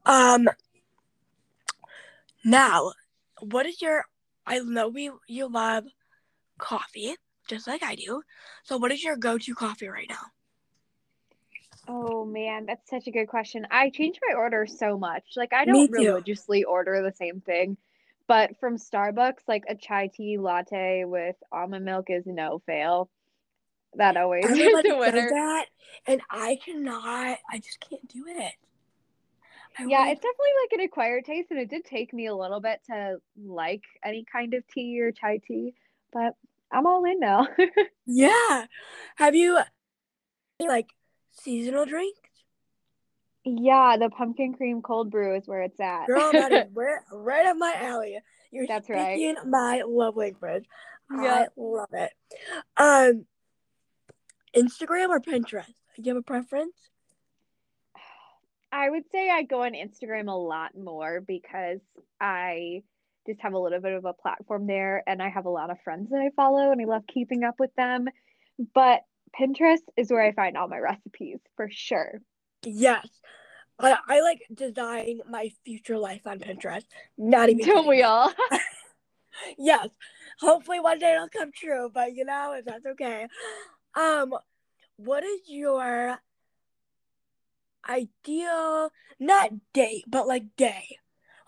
Um. 0.07 0.49
Now, 2.45 2.93
what 3.41 3.67
is 3.67 3.81
your? 3.83 4.05
I 4.47 4.59
know 4.61 4.89
we 4.89 5.11
you 5.29 5.49
love 5.49 5.85
coffee 6.59 7.15
just 7.49 7.67
like 7.67 7.83
I 7.83 7.95
do. 7.97 8.23
So, 8.65 8.79
what 8.79 8.93
is 8.93 9.05
your 9.05 9.17
go-to 9.17 9.55
coffee 9.55 9.89
right 9.89 10.09
now? 10.09 10.27
Oh 11.89 12.25
man, 12.25 12.67
that's 12.67 12.89
such 12.89 13.09
a 13.09 13.11
good 13.11 13.27
question. 13.27 13.67
I 13.71 13.91
change 13.91 14.19
my 14.27 14.35
order 14.35 14.67
so 14.67 14.97
much. 14.97 15.25
Like 15.37 15.53
I 15.53 15.65
don't 15.65 15.91
religiously 15.91 16.65
order 16.65 17.03
the 17.03 17.13
same 17.13 17.41
thing, 17.41 17.77
but 18.31 18.57
from 18.61 18.77
Starbucks, 18.77 19.41
like 19.49 19.65
a 19.69 19.75
chai 19.75 20.07
tea 20.07 20.39
latte 20.39 21.05
with 21.05 21.35
almond 21.51 21.85
milk 21.85 22.07
is 22.11 22.23
no 22.27 22.63
fail. 22.65 23.11
That 23.97 24.17
always 24.17 24.45
is 24.49 24.53
Everybody 24.53 24.89
a 24.91 24.93
says 24.93 25.01
winner. 25.15 25.29
that, 25.31 25.67
and 26.07 26.21
I 26.31 26.57
cannot. 26.65 27.39
I 27.53 27.59
just 27.59 27.81
can't 27.81 28.07
do 28.07 28.25
it. 28.29 28.53
I 29.77 29.85
Yeah, 29.85 29.99
really- 30.03 30.13
it's 30.13 30.21
definitely 30.21 30.55
like 30.63 30.73
an 30.79 30.81
acquired 30.85 31.25
taste, 31.25 31.51
and 31.51 31.59
it 31.59 31.69
did 31.69 31.85
take 31.85 32.13
me 32.15 32.27
a 32.27 32.35
little 32.35 32.61
bit 32.61 32.81
to 32.87 33.17
like 33.37 33.83
any 34.05 34.25
kind 34.33 34.55
of 34.55 34.63
tea 34.69 35.01
or 35.01 35.11
chai 35.11 35.41
tea, 35.45 35.75
but 36.13 36.37
I'm 36.71 36.87
all 36.87 37.05
in 37.05 37.19
now. 37.19 37.49
yeah. 38.07 38.67
Have 39.17 39.35
you 39.35 39.59
like 40.61 40.91
seasonal 41.33 41.85
drinks? 41.85 42.20
Yeah, 43.45 43.97
the 43.99 44.11
pumpkin 44.11 44.53
cream 44.55 44.83
cold 44.83 45.11
brew 45.11 45.37
is 45.37 45.47
where 45.47 45.63
it's 45.63 45.81
at. 45.81 46.07
Girl, 46.07 46.31
that 46.33 46.53
is 46.53 46.65
right, 46.75 46.99
right 47.13 47.47
up 47.47 47.57
my 47.57 47.75
alley. 47.77 48.19
You're 48.51 48.67
That's 48.67 48.89
right. 48.89 49.17
speaking 49.17 49.37
my 49.51 49.83
love 49.87 50.17
language. 50.17 50.65
I 51.11 51.47
love 51.57 51.89
it. 51.93 52.13
Um, 52.77 53.25
Instagram 54.57 55.09
or 55.09 55.21
Pinterest? 55.21 55.67
Do 55.67 56.03
you 56.03 56.15
have 56.15 56.21
a 56.21 56.23
preference? 56.23 56.75
I 58.73 58.89
would 58.89 59.05
say 59.11 59.29
I 59.31 59.43
go 59.43 59.63
on 59.63 59.73
Instagram 59.73 60.29
a 60.29 60.37
lot 60.37 60.77
more 60.77 61.21
because 61.21 61.81
I 62.21 62.83
just 63.27 63.41
have 63.41 63.53
a 63.53 63.59
little 63.59 63.81
bit 63.81 63.93
of 63.93 64.05
a 64.05 64.13
platform 64.13 64.67
there 64.67 65.03
and 65.07 65.21
I 65.21 65.29
have 65.29 65.47
a 65.47 65.51
lot 65.51 65.71
of 65.71 65.81
friends 65.83 66.11
that 66.11 66.21
I 66.21 66.31
follow 66.37 66.71
and 66.71 66.81
I 66.81 66.85
love 66.85 67.03
keeping 67.13 67.43
up 67.43 67.57
with 67.59 67.75
them. 67.77 68.07
But 68.75 69.01
Pinterest 69.39 69.83
is 69.97 70.11
where 70.11 70.23
I 70.23 70.33
find 70.33 70.57
all 70.57 70.69
my 70.69 70.79
recipes 70.79 71.39
for 71.57 71.69
sure. 71.71 72.21
Yes. 72.65 73.09
I, 73.79 73.97
I 74.07 74.21
like 74.21 74.43
design 74.53 75.21
my 75.29 75.51
future 75.65 75.99
life 75.99 76.27
on 76.27 76.39
Pinterest. 76.39 76.85
Not 77.17 77.49
even. 77.49 77.65
Don't 77.65 77.77
kidding. 77.77 77.89
we 77.89 78.03
all? 78.03 78.33
Yes. 79.59 79.89
Hopefully 80.41 80.81
one 80.81 80.99
day 80.99 81.15
it'll 81.15 81.29
come 81.29 81.51
true, 81.53 81.91
but 81.93 82.15
you 82.15 82.25
know, 82.25 82.55
if 82.59 82.65
that's 82.65 82.85
okay. 82.85 83.27
Um, 83.95 84.35
what 84.97 85.25
is 85.25 85.41
your 85.47 86.19
ideal 87.89 88.91
not 89.19 89.51
date, 89.73 90.05
but 90.07 90.27
like 90.27 90.45
day? 90.57 90.99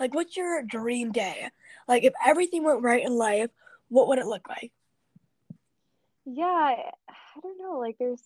Like 0.00 0.14
what's 0.14 0.37
your 0.37 0.62
dream 0.62 1.12
day? 1.12 1.49
Like 1.88 2.04
if 2.04 2.14
everything 2.25 2.64
went 2.64 2.83
right 2.83 3.04
in 3.04 3.16
life, 3.16 3.50
what 3.88 4.09
would 4.09 4.19
it 4.19 4.26
look 4.26 4.49
like? 4.49 4.73
Yeah, 6.25 6.45
I 6.47 7.40
don't 7.42 7.59
know. 7.59 7.78
Like, 7.78 7.97
there's, 7.99 8.23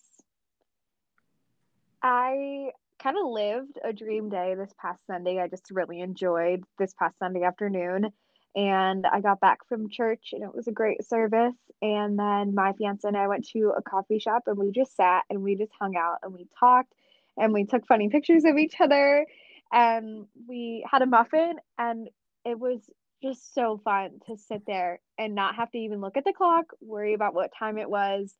I 2.01 2.71
kind 3.01 3.17
of 3.17 3.27
lived 3.27 3.79
a 3.83 3.93
dream 3.93 4.29
day 4.29 4.55
this 4.55 4.73
past 4.81 5.05
Sunday. 5.07 5.39
I 5.39 5.47
just 5.47 5.69
really 5.71 6.01
enjoyed 6.01 6.63
this 6.79 6.93
past 6.97 7.17
Sunday 7.19 7.43
afternoon. 7.43 8.11
And 8.55 9.05
I 9.05 9.21
got 9.21 9.39
back 9.39 9.59
from 9.69 9.89
church 9.89 10.29
and 10.31 10.43
it 10.43 10.55
was 10.55 10.67
a 10.67 10.71
great 10.71 11.07
service. 11.07 11.55
And 11.81 12.17
then 12.17 12.55
my 12.55 12.73
fiance 12.73 13.07
and 13.07 13.15
I 13.15 13.27
went 13.27 13.47
to 13.49 13.73
a 13.77 13.83
coffee 13.83 14.19
shop 14.19 14.43
and 14.47 14.57
we 14.57 14.71
just 14.71 14.95
sat 14.95 15.23
and 15.29 15.43
we 15.43 15.55
just 15.55 15.71
hung 15.79 15.95
out 15.95 16.17
and 16.23 16.33
we 16.33 16.47
talked 16.59 16.93
and 17.37 17.53
we 17.53 17.65
took 17.65 17.85
funny 17.85 18.09
pictures 18.09 18.45
of 18.45 18.57
each 18.57 18.75
other 18.79 19.27
and 19.71 20.25
we 20.47 20.83
had 20.89 21.03
a 21.03 21.05
muffin 21.05 21.55
and 21.77 22.09
it 22.45 22.57
was 22.57 22.79
just 23.21 23.53
so 23.53 23.79
fun 23.83 24.19
to 24.25 24.37
sit 24.37 24.63
there 24.65 24.99
and 25.19 25.35
not 25.35 25.55
have 25.55 25.69
to 25.71 25.77
even 25.77 26.01
look 26.01 26.17
at 26.17 26.23
the 26.23 26.33
clock, 26.33 26.65
worry 26.81 27.13
about 27.13 27.33
what 27.35 27.51
time 27.57 27.77
it 27.77 27.89
was. 27.89 28.33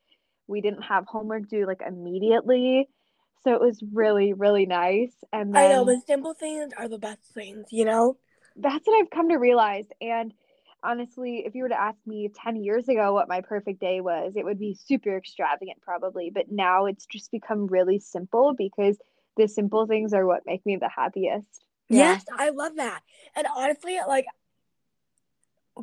We 0.48 0.62
didn't 0.62 0.84
have 0.84 1.06
homework 1.06 1.48
due 1.48 1.68
like 1.68 1.82
immediately. 1.86 2.88
So 3.44 3.54
it 3.54 3.62
was 3.62 3.82
really, 3.94 4.34
really 4.34 4.66
nice. 4.66 5.14
And 5.32 5.58
I 5.58 5.68
know 5.68 5.86
the 5.86 6.02
simple 6.06 6.34
things 6.34 6.74
are 6.78 6.88
the 6.88 6.98
best 6.98 7.34
things, 7.34 7.68
you 7.72 7.86
know? 7.86 8.18
that's 8.58 8.86
what 8.86 9.00
I've 9.00 9.10
come 9.10 9.30
to 9.30 9.38
realize. 9.38 9.86
And 10.02 10.34
honestly, 10.84 11.44
if 11.46 11.56
you 11.56 11.64
were 11.64 11.70
to 11.70 11.80
ask 11.80 11.98
me 12.06 12.30
10 12.44 12.58
years 12.58 12.88
ago 12.90 13.14
what 13.14 13.30
my 13.30 13.42
perfect 13.42 13.80
day 13.80 14.02
was, 14.02 14.34
it 14.36 14.46
would 14.46 14.60
be 14.60 14.74
super 14.74 15.16
extravagant 15.18 15.82
probably. 15.82 16.32
But 16.34 16.52
now 16.52 16.86
it's 16.86 17.06
just 17.06 17.32
become 17.32 17.68
really 17.68 18.00
simple 18.00 18.54
because 18.58 18.98
the 19.38 19.48
simple 19.48 19.86
things 19.86 20.14
are 20.14 20.26
what 20.26 20.46
make 20.46 20.66
me 20.66 20.78
the 20.78 20.90
happiest. 20.90 21.66
Yeah. 21.90 22.14
Yes, 22.14 22.26
I 22.36 22.50
love 22.50 22.76
that. 22.78 23.02
And 23.36 23.48
honestly, 23.56 23.98
like 24.08 24.26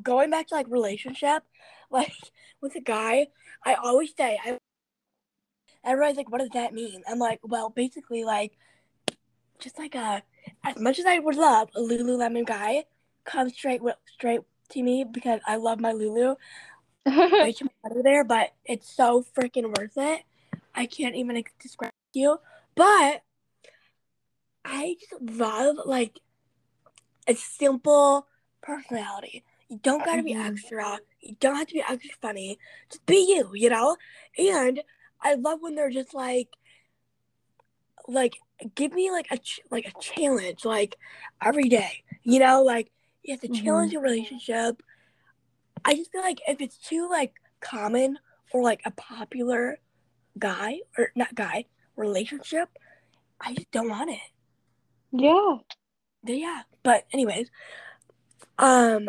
going 0.03 0.31
back 0.31 0.49
to 0.49 0.55
like 0.55 0.67
relationship, 0.69 1.45
like 1.91 2.13
with 2.61 2.75
a 2.77 2.81
guy, 2.81 3.29
I 3.65 3.75
always 3.75 4.13
say 4.17 4.39
I 4.45 4.59
everybody's 5.85 6.17
like, 6.17 6.31
what 6.31 6.41
does 6.41 6.51
that 6.51 6.73
mean? 6.75 7.03
I'm 7.09 7.19
like, 7.19 7.41
well, 7.43 7.71
basically 7.71 8.25
like 8.25 8.53
just 9.59 9.79
like 9.79 9.95
a 9.95 10.23
as 10.65 10.77
much 10.79 10.99
as 10.99 11.07
I 11.07 11.19
would 11.19 11.37
love 11.37 11.69
a 11.75 11.81
Lululemon 11.81 12.47
guy, 12.47 12.85
come 13.25 13.49
straight 13.51 13.83
with 13.83 13.97
straight 14.13 14.41
to 14.71 14.83
me 14.83 15.05
because 15.05 15.41
I 15.47 15.57
love 15.57 15.81
my 15.81 15.93
Lulu. 15.93 16.35
Too 17.07 17.37
much 17.41 17.63
money 17.83 18.03
there, 18.03 18.25
but 18.25 18.53
it's 18.65 18.89
so 18.91 19.25
freaking 19.37 19.77
worth 19.79 19.97
it. 19.97 20.23
I 20.75 20.87
can't 20.87 21.15
even 21.15 21.43
describe 21.61 21.93
you. 22.13 22.39
But 22.75 23.23
I 24.65 24.97
just 25.01 25.21
love 25.39 25.77
like 25.85 26.21
a 27.29 27.35
simple 27.35 28.27
personality. 28.63 29.45
You 29.69 29.79
don't 29.83 30.05
gotta 30.05 30.23
be 30.23 30.35
Mhm. 30.35 30.47
extra. 30.47 31.01
You 31.21 31.37
don't 31.41 31.57
have 31.57 31.69
to 31.69 31.75
be 31.75 31.83
extra 31.87 32.15
funny. 32.21 32.59
Just 32.91 33.05
be 33.07 33.17
you, 33.17 33.51
you 33.55 33.71
know? 33.71 33.97
And 34.39 34.83
I 35.25 35.35
love 35.35 35.61
when 35.63 35.75
they're 35.75 35.91
just 35.91 36.15
like 36.15 36.49
like 38.07 38.35
give 38.75 38.93
me 38.93 39.11
like 39.11 39.27
a 39.31 39.39
ch- 39.39 39.61
like 39.71 39.87
a 39.87 40.01
challenge 40.01 40.65
like 40.65 40.97
every 41.43 41.69
day. 41.69 42.05
You 42.23 42.39
know, 42.41 42.63
like 42.63 42.91
you 43.23 43.33
have 43.33 43.41
to 43.41 43.49
Mhm. 43.49 43.55
challenge 43.65 43.93
your 43.93 44.03
relationship. 44.03 44.83
I 45.85 45.95
just 45.95 46.13
feel 46.13 46.23
like 46.23 46.41
if 46.47 46.61
it's 46.61 46.77
too 46.79 47.09
like 47.11 47.35
common 47.61 48.19
or 48.53 48.63
like 48.63 48.83
a 48.85 48.91
popular 48.91 49.79
guy 50.39 50.81
or 50.99 51.11
not 51.17 51.35
guy 51.35 51.67
relationship, 51.97 52.69
I 53.41 53.55
just 53.55 53.71
don't 53.71 53.89
want 53.91 54.11
it. 54.11 54.19
yeah. 55.13 55.57
Yeah. 56.25 56.63
But 56.83 57.05
anyways, 57.13 57.51
um, 58.59 59.09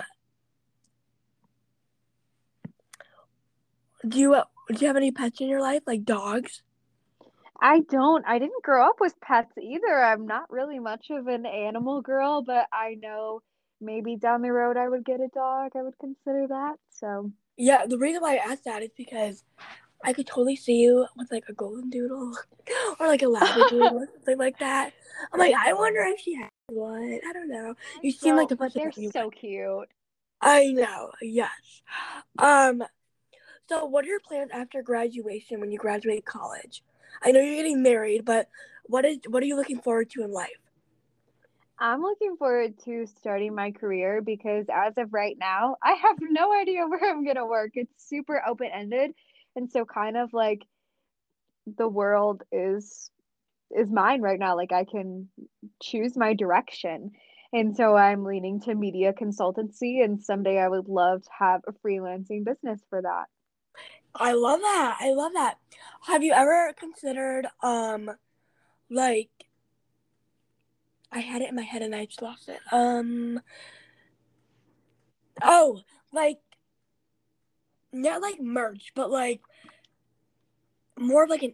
do 4.08 4.20
you 4.20 4.36
do 4.70 4.76
you 4.80 4.88
have 4.88 4.98
any 4.98 5.12
pets 5.12 5.42
in 5.42 5.48
your 5.48 5.62
life 5.62 5.84
like 5.86 6.04
dogs? 6.06 6.62
I 7.62 7.80
don't. 7.90 8.26
I 8.28 8.40
didn't 8.40 8.64
grow 8.64 8.88
up 8.90 8.98
with 9.00 9.20
pets 9.22 9.54
either. 9.62 10.04
I'm 10.04 10.26
not 10.26 10.52
really 10.52 10.80
much 10.80 11.08
of 11.10 11.28
an 11.28 11.46
animal 11.46 12.02
girl, 12.02 12.42
but 12.42 12.68
I 12.72 12.96
know 13.02 13.42
maybe 13.80 14.16
down 14.18 14.42
the 14.42 14.52
road 14.52 14.78
I 14.78 14.90
would 14.90 15.06
get 15.06 15.20
a 15.22 15.28
dog. 15.34 15.72
I 15.76 15.84
would 15.84 15.98
consider 16.00 16.48
that. 16.50 16.76
So, 16.90 17.32
Yeah, 17.58 17.86
the 17.86 17.98
reason 17.98 18.22
why 18.22 18.36
I 18.36 18.52
asked 18.52 18.66
that 18.66 18.84
is 18.84 18.92
because 18.98 19.44
I 20.04 20.14
could 20.14 20.28
totally 20.28 20.56
see 20.56 20.76
you 20.82 21.08
with 21.16 21.32
like 21.32 21.46
a 21.50 21.54
golden 21.54 21.90
doodle 21.90 22.34
or 23.00 23.08
like 23.08 23.22
a 23.22 23.26
labradoodle 23.36 23.92
or 23.92 24.08
something 24.14 24.38
like 24.38 24.60
that. 24.60 24.92
I'm 25.32 25.40
like, 25.40 25.56
I 25.56 25.74
wonder 25.74 26.02
if 26.02 26.20
she 26.20 26.36
has 26.36 26.50
one. 26.70 27.20
I 27.28 27.34
don't 27.34 27.50
know. 27.50 27.76
You 28.02 28.12
seem 28.12 28.36
like 28.36 28.50
the 28.50 28.56
but 28.56 28.66
person 28.74 28.82
they're 28.82 28.92
that 28.92 29.02
you 29.02 29.12
so 29.12 29.30
cute. 29.30 29.88
I 30.42 30.68
know, 30.74 31.12
yes. 31.22 31.50
Um, 32.38 32.84
so 33.68 33.86
what 33.86 34.06
are 34.06 34.10
your 34.10 34.20
plans 34.20 34.52
after 34.54 34.82
graduation 34.82 35.60
when 35.60 35.72
you 35.72 35.78
graduate 35.78 36.26
college? 36.26 36.84
I 37.24 37.32
know 37.32 37.40
you're 37.40 37.56
getting 37.56 37.82
married, 37.82 38.26
but 38.26 38.50
what 38.86 39.06
is 39.06 39.20
what 39.28 39.42
are 39.42 39.46
you 39.46 39.56
looking 39.56 39.82
forward 39.82 40.10
to 40.12 40.24
in 40.24 40.32
life? 40.32 40.50
I'm 41.78 42.02
looking 42.02 42.38
forward 42.38 42.76
to 42.86 43.06
starting 43.06 43.54
my 43.54 43.72
career 43.72 44.22
because 44.22 44.66
as 44.74 44.94
of 44.98 45.14
right 45.14 45.36
now, 45.38 45.76
I 45.84 45.94
have 45.94 46.18
no 46.22 46.54
idea 46.54 46.86
where 46.88 47.04
I'm 47.04 47.24
going 47.24 47.36
to 47.36 47.46
work. 47.46 47.72
It's 47.74 48.08
super 48.08 48.42
open 48.48 48.70
ended. 48.74 49.12
And 49.56 49.70
so 49.70 49.86
kind 49.86 50.18
of 50.18 50.34
like 50.34 50.66
the 51.78 51.88
world 51.88 52.44
is 52.52 53.10
is 53.76 53.90
mine 53.90 54.22
right 54.22 54.40
now. 54.40 54.56
Like 54.56 54.72
I 54.72 54.86
can 54.86 55.30
choose 55.82 56.16
my 56.16 56.34
direction. 56.34 57.12
And 57.52 57.76
so 57.76 57.96
I'm 57.96 58.24
leaning 58.24 58.62
to 58.62 58.76
media 58.76 59.14
consultancy 59.14 60.04
and 60.04 60.22
someday 60.22 60.60
I 60.60 60.68
would 60.68 60.88
love 60.88 61.24
to 61.24 61.30
have 61.40 61.62
a 61.68 61.74
freelancing 61.74 62.44
business 62.44 62.82
for 62.90 63.02
that. 63.02 63.26
I 64.16 64.34
love 64.34 64.62
that. 64.62 64.98
I 65.00 65.12
love 65.12 65.34
that. 65.34 65.58
Have 66.08 66.24
you 66.24 66.34
ever 66.34 66.74
considered 66.78 67.48
um 67.62 68.12
like 68.90 69.30
I 71.12 71.20
had 71.20 71.42
it 71.42 71.50
in 71.50 71.56
my 71.56 71.64
head 71.64 71.82
and 71.82 71.96
I 71.96 72.06
just 72.06 72.22
lost 72.22 72.50
it. 72.50 72.60
Um 72.72 73.42
Oh, 75.44 75.82
like 76.14 76.40
not 77.92 78.22
like 78.22 78.40
merch, 78.42 78.92
but 78.96 79.10
like 79.10 79.42
more 80.98 81.24
of 81.24 81.30
like 81.30 81.44
an 81.44 81.54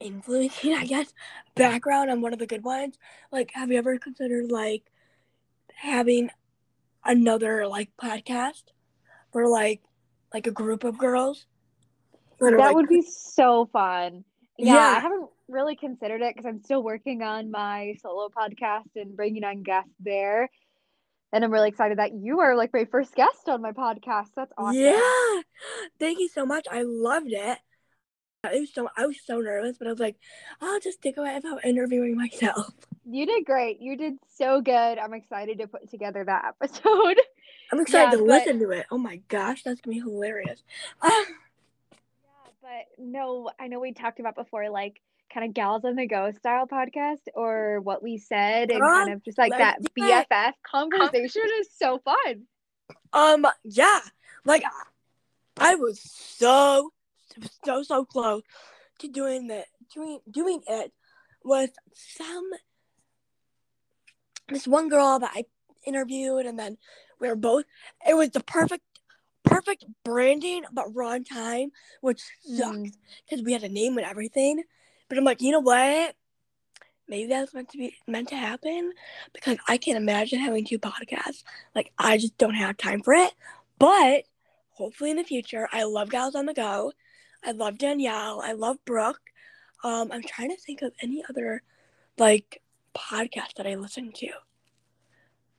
influencing, 0.00 0.74
I 0.74 0.86
guess, 0.86 1.12
background 1.54 2.10
on 2.10 2.20
one 2.20 2.32
of 2.32 2.38
the 2.38 2.46
good 2.46 2.64
ones. 2.64 2.98
Like, 3.32 3.50
have 3.54 3.70
you 3.70 3.78
ever 3.78 3.98
considered 3.98 4.50
like 4.50 4.84
having 5.74 6.30
another 7.04 7.66
like 7.66 7.90
podcast 8.00 8.64
for 9.32 9.48
like 9.48 9.82
like 10.32 10.46
a 10.46 10.50
group 10.50 10.84
of 10.84 10.98
girls? 10.98 11.46
That, 12.40 12.52
that 12.52 12.58
like, 12.58 12.74
would 12.74 12.88
be 12.88 13.02
so 13.02 13.68
fun. 13.72 14.24
Yeah, 14.56 14.74
yeah, 14.74 14.96
I 14.96 15.00
haven't 15.00 15.28
really 15.48 15.76
considered 15.76 16.20
it 16.20 16.34
because 16.34 16.46
I'm 16.46 16.62
still 16.62 16.82
working 16.82 17.22
on 17.22 17.50
my 17.50 17.94
solo 18.02 18.28
podcast 18.28 18.96
and 18.96 19.16
bringing 19.16 19.44
on 19.44 19.62
guests 19.62 19.94
there. 20.00 20.48
And 21.32 21.44
I'm 21.44 21.52
really 21.52 21.68
excited 21.68 21.98
that 21.98 22.14
you 22.14 22.40
are 22.40 22.56
like 22.56 22.72
my 22.72 22.86
first 22.86 23.14
guest 23.14 23.48
on 23.48 23.60
my 23.60 23.72
podcast. 23.72 24.28
That's 24.34 24.52
awesome. 24.56 24.80
Yeah. 24.80 25.42
Thank 25.98 26.20
you 26.20 26.28
so 26.28 26.46
much. 26.46 26.66
I 26.70 26.82
loved 26.84 27.32
it. 27.32 27.58
I 28.44 28.60
was 28.60 28.72
so 28.72 28.88
I 28.96 29.06
was 29.06 29.18
so 29.24 29.40
nervous, 29.40 29.78
but 29.78 29.88
I 29.88 29.90
was 29.90 30.00
like, 30.00 30.16
I'll 30.60 30.80
just 30.80 31.02
think 31.02 31.16
about 31.16 31.64
interviewing 31.64 32.16
myself. 32.16 32.72
You 33.04 33.26
did 33.26 33.44
great. 33.44 33.80
You 33.80 33.96
did 33.96 34.14
so 34.36 34.60
good. 34.60 34.72
I'm 34.98 35.14
excited 35.14 35.58
to 35.58 35.66
put 35.66 35.90
together 35.90 36.24
that 36.24 36.54
episode. 36.62 37.18
I'm 37.72 37.80
excited 37.80 38.12
yeah, 38.12 38.18
to 38.18 38.18
but, 38.18 38.26
listen 38.26 38.58
to 38.60 38.70
it. 38.70 38.86
Oh 38.90 38.98
my 38.98 39.20
gosh, 39.28 39.62
that's 39.62 39.80
gonna 39.80 39.94
be 39.94 40.00
hilarious. 40.00 40.62
yeah, 41.04 41.24
but 42.62 42.86
no, 42.98 43.50
I 43.58 43.68
know 43.68 43.80
we 43.80 43.92
talked 43.92 44.20
about 44.20 44.34
before, 44.34 44.70
like 44.70 45.00
kind 45.32 45.46
of 45.46 45.54
gals 45.54 45.84
on 45.84 45.94
the 45.94 46.06
go 46.06 46.30
style 46.32 46.66
podcast 46.66 47.20
or 47.34 47.80
what 47.80 48.02
we 48.02 48.16
said 48.16 48.70
and 48.70 48.80
kind 48.80 49.12
of 49.12 49.22
just 49.22 49.36
like 49.36 49.52
that 49.52 49.78
BFF 49.98 50.52
conversation 50.62 51.42
is 51.60 51.68
so 51.76 51.98
fun. 51.98 52.46
Um, 53.12 53.46
yeah, 53.64 54.00
like 54.44 54.62
I 55.58 55.74
was 55.74 56.00
so 56.00 56.92
so 57.64 57.82
so 57.82 58.04
close 58.04 58.42
to 59.00 59.08
doing 59.08 59.48
that 59.48 59.66
doing 59.94 60.20
doing 60.30 60.60
it 60.66 60.92
with 61.44 61.70
some 61.94 62.50
this 64.48 64.66
one 64.66 64.88
girl 64.88 65.18
that 65.18 65.32
I 65.34 65.44
interviewed 65.86 66.46
and 66.46 66.58
then 66.58 66.78
we 67.20 67.28
were 67.28 67.36
both 67.36 67.64
it 68.06 68.14
was 68.14 68.30
the 68.30 68.40
perfect 68.40 68.84
perfect 69.44 69.84
branding 70.04 70.64
but 70.72 70.94
wrong 70.94 71.24
time 71.24 71.70
which 72.00 72.22
sucks 72.42 72.90
because 73.24 73.42
mm. 73.42 73.46
we 73.46 73.52
had 73.52 73.62
a 73.62 73.68
name 73.68 73.96
and 73.96 74.06
everything 74.06 74.62
but 75.08 75.16
i'm 75.16 75.24
like 75.24 75.40
you 75.40 75.52
know 75.52 75.60
what 75.60 76.14
maybe 77.08 77.28
that's 77.28 77.54
meant 77.54 77.70
to 77.70 77.78
be 77.78 77.94
meant 78.06 78.28
to 78.28 78.36
happen 78.36 78.92
because 79.32 79.56
i 79.66 79.78
can't 79.78 79.96
imagine 79.96 80.38
having 80.38 80.64
two 80.64 80.78
podcasts 80.78 81.44
like 81.74 81.92
i 81.98 82.18
just 82.18 82.36
don't 82.36 82.54
have 82.54 82.76
time 82.76 83.00
for 83.02 83.14
it 83.14 83.32
but 83.78 84.24
hopefully 84.70 85.10
in 85.10 85.16
the 85.16 85.24
future 85.24 85.68
i 85.72 85.84
love 85.84 86.10
gals 86.10 86.34
on 86.34 86.46
the 86.46 86.54
go 86.54 86.92
I 87.44 87.52
love 87.52 87.78
Danielle. 87.78 88.40
I 88.42 88.52
love 88.52 88.78
Brooke. 88.84 89.20
Um, 89.84 90.10
I'm 90.12 90.22
trying 90.22 90.50
to 90.50 90.56
think 90.56 90.82
of 90.82 90.92
any 91.02 91.24
other 91.28 91.62
like 92.18 92.60
podcast 92.96 93.54
that 93.56 93.66
I 93.66 93.76
listen 93.76 94.12
to. 94.12 94.28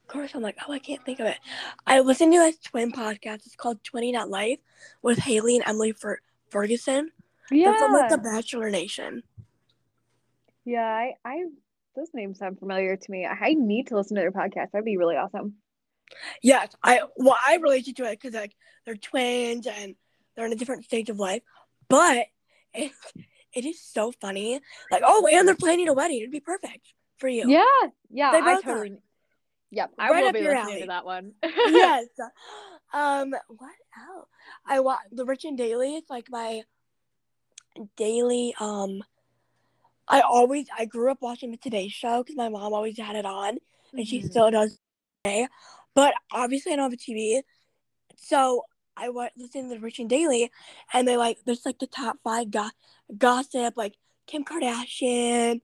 Course, 0.09 0.31
I'm 0.33 0.41
like, 0.41 0.57
oh, 0.67 0.73
I 0.73 0.79
can't 0.79 1.05
think 1.05 1.19
of 1.19 1.27
it. 1.27 1.37
I 1.85 1.99
listen 1.99 2.31
to 2.31 2.37
a 2.37 2.51
twin 2.63 2.91
podcast. 2.91 3.45
It's 3.45 3.55
called 3.55 3.83
20 3.83 4.11
Not 4.11 4.29
Life 4.29 4.59
with 5.01 5.19
Haley 5.19 5.55
and 5.55 5.67
Emily 5.67 5.91
Fer- 5.91 6.21
Ferguson. 6.49 7.11
Yeah, 7.51 7.77
from 7.77 7.93
like 7.93 8.09
the 8.09 8.17
Bachelor 8.17 8.69
Nation. 8.69 9.23
Yeah, 10.65 10.85
I, 10.85 11.13
I, 11.25 11.45
those 11.95 12.09
names 12.13 12.39
sound 12.39 12.59
familiar 12.59 12.95
to 12.95 13.11
me. 13.11 13.25
I 13.25 13.53
need 13.53 13.87
to 13.87 13.95
listen 13.95 14.15
to 14.15 14.21
their 14.21 14.31
podcast. 14.31 14.71
That'd 14.71 14.85
be 14.85 14.97
really 14.97 15.15
awesome. 15.15 15.55
Yes, 16.41 16.75
I 16.83 17.01
well, 17.15 17.37
I 17.47 17.55
relate 17.55 17.85
to 17.85 18.03
it 18.03 18.19
because 18.19 18.33
like 18.33 18.55
they're 18.85 18.95
twins 18.95 19.67
and 19.67 19.95
they're 20.35 20.45
in 20.45 20.53
a 20.53 20.55
different 20.55 20.85
stage 20.85 21.09
of 21.09 21.19
life. 21.19 21.43
But 21.87 22.27
it, 22.73 22.91
it 23.53 23.65
is 23.65 23.81
so 23.81 24.11
funny. 24.11 24.59
Like, 24.91 25.03
oh, 25.05 25.27
and 25.31 25.47
they're 25.47 25.55
planning 25.55 25.87
a 25.87 25.93
wedding. 25.93 26.19
It'd 26.19 26.31
be 26.31 26.39
perfect 26.39 26.93
for 27.17 27.27
you. 27.27 27.49
Yeah, 27.49 27.63
yeah. 28.09 28.31
They 28.31 28.39
I 28.39 28.61
totally. 28.61 28.97
Yep, 29.71 29.91
I 29.99 30.09
right 30.09 30.23
will 30.23 30.33
be 30.33 30.39
listening 30.39 30.57
alley. 30.57 30.81
to 30.81 30.87
that 30.87 31.05
one. 31.05 31.33
yes. 31.43 32.07
Um, 32.91 33.31
what 33.47 33.75
else? 34.09 34.27
I 34.65 34.79
watch 34.79 34.99
the 35.11 35.25
Rich 35.25 35.45
and 35.45 35.57
Daily. 35.57 35.95
It's 35.95 36.09
like 36.09 36.27
my 36.31 36.63
daily. 37.95 38.55
Um, 38.59 39.03
I 40.07 40.21
always 40.21 40.67
I 40.75 40.85
grew 40.85 41.11
up 41.11 41.21
watching 41.21 41.51
the 41.51 41.57
Today 41.57 41.87
Show 41.87 42.23
because 42.23 42.35
my 42.35 42.49
mom 42.49 42.73
always 42.73 42.97
had 42.97 43.15
it 43.15 43.25
on, 43.25 43.49
and 43.49 43.59
mm-hmm. 43.93 44.03
she 44.03 44.21
still 44.23 44.49
does 44.49 44.79
today. 45.23 45.47
But 45.93 46.13
obviously, 46.31 46.73
I 46.73 46.75
don't 46.77 46.91
have 46.91 46.93
a 46.93 46.97
TV, 46.97 47.41
so 48.15 48.63
I 48.97 49.09
went 49.09 49.33
listening 49.37 49.69
to 49.69 49.75
the 49.75 49.81
Rich 49.81 49.99
and 49.99 50.09
Daily, 50.09 50.51
and 50.93 51.07
they 51.07 51.15
like 51.15 51.37
there's 51.45 51.65
like 51.65 51.79
the 51.79 51.87
top 51.87 52.17
five 52.23 52.49
go- 52.49 52.69
gossip, 53.15 53.75
like 53.77 53.95
Kim 54.25 54.43
Kardashian, 54.43 55.61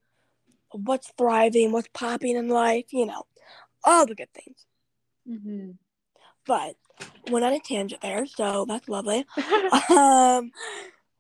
what's 0.72 1.12
thriving, 1.18 1.72
what's 1.72 1.90
popping 1.94 2.36
in 2.36 2.50
life, 2.50 2.86
you 2.92 3.06
know, 3.06 3.24
all 3.86 4.06
the 4.06 4.16
good 4.16 4.34
things. 4.34 4.66
Mm-hmm. 5.30 5.72
But 6.46 6.76
went 7.30 7.46
on 7.46 7.54
a 7.54 7.60
tangent 7.60 8.02
there, 8.02 8.26
so 8.26 8.66
that's 8.68 8.88
lovely. 8.88 9.26
um, 9.90 10.52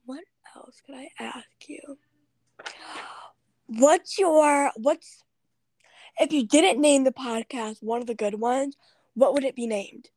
what 0.06 0.23
else 0.56 0.82
could 0.86 0.95
I 0.95 1.10
ask 1.19 1.47
you? 1.67 1.97
What's 3.67 4.19
your 4.19 4.71
what's 4.75 5.23
if 6.19 6.32
you 6.32 6.45
didn't 6.45 6.80
name 6.80 7.04
the 7.04 7.12
podcast 7.12 7.84
one 7.84 8.01
of 8.01 8.08
the 8.08 8.15
good 8.15 8.39
ones, 8.39 8.78
what 9.15 9.34
would 9.34 9.43
it 9.43 9.56
be 9.56 9.67
named? 9.67 10.10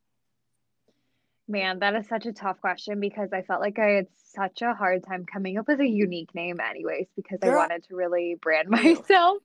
Man, 1.48 1.78
that 1.78 1.94
is 1.94 2.06
such 2.08 2.26
a 2.26 2.32
tough 2.32 2.60
question 2.60 3.00
because 3.00 3.32
I 3.32 3.42
felt 3.42 3.62
like 3.62 3.78
I 3.78 3.86
had 3.86 4.06
such 4.34 4.60
a 4.60 4.74
hard 4.74 5.04
time 5.04 5.24
coming 5.24 5.56
up 5.56 5.66
with 5.66 5.80
a 5.80 5.88
unique 5.88 6.34
name, 6.34 6.58
anyways, 6.60 7.06
because 7.16 7.38
Girl. 7.40 7.52
I 7.52 7.56
wanted 7.56 7.84
to 7.84 7.96
really 7.96 8.36
brand 8.40 8.68
myself. 8.68 9.38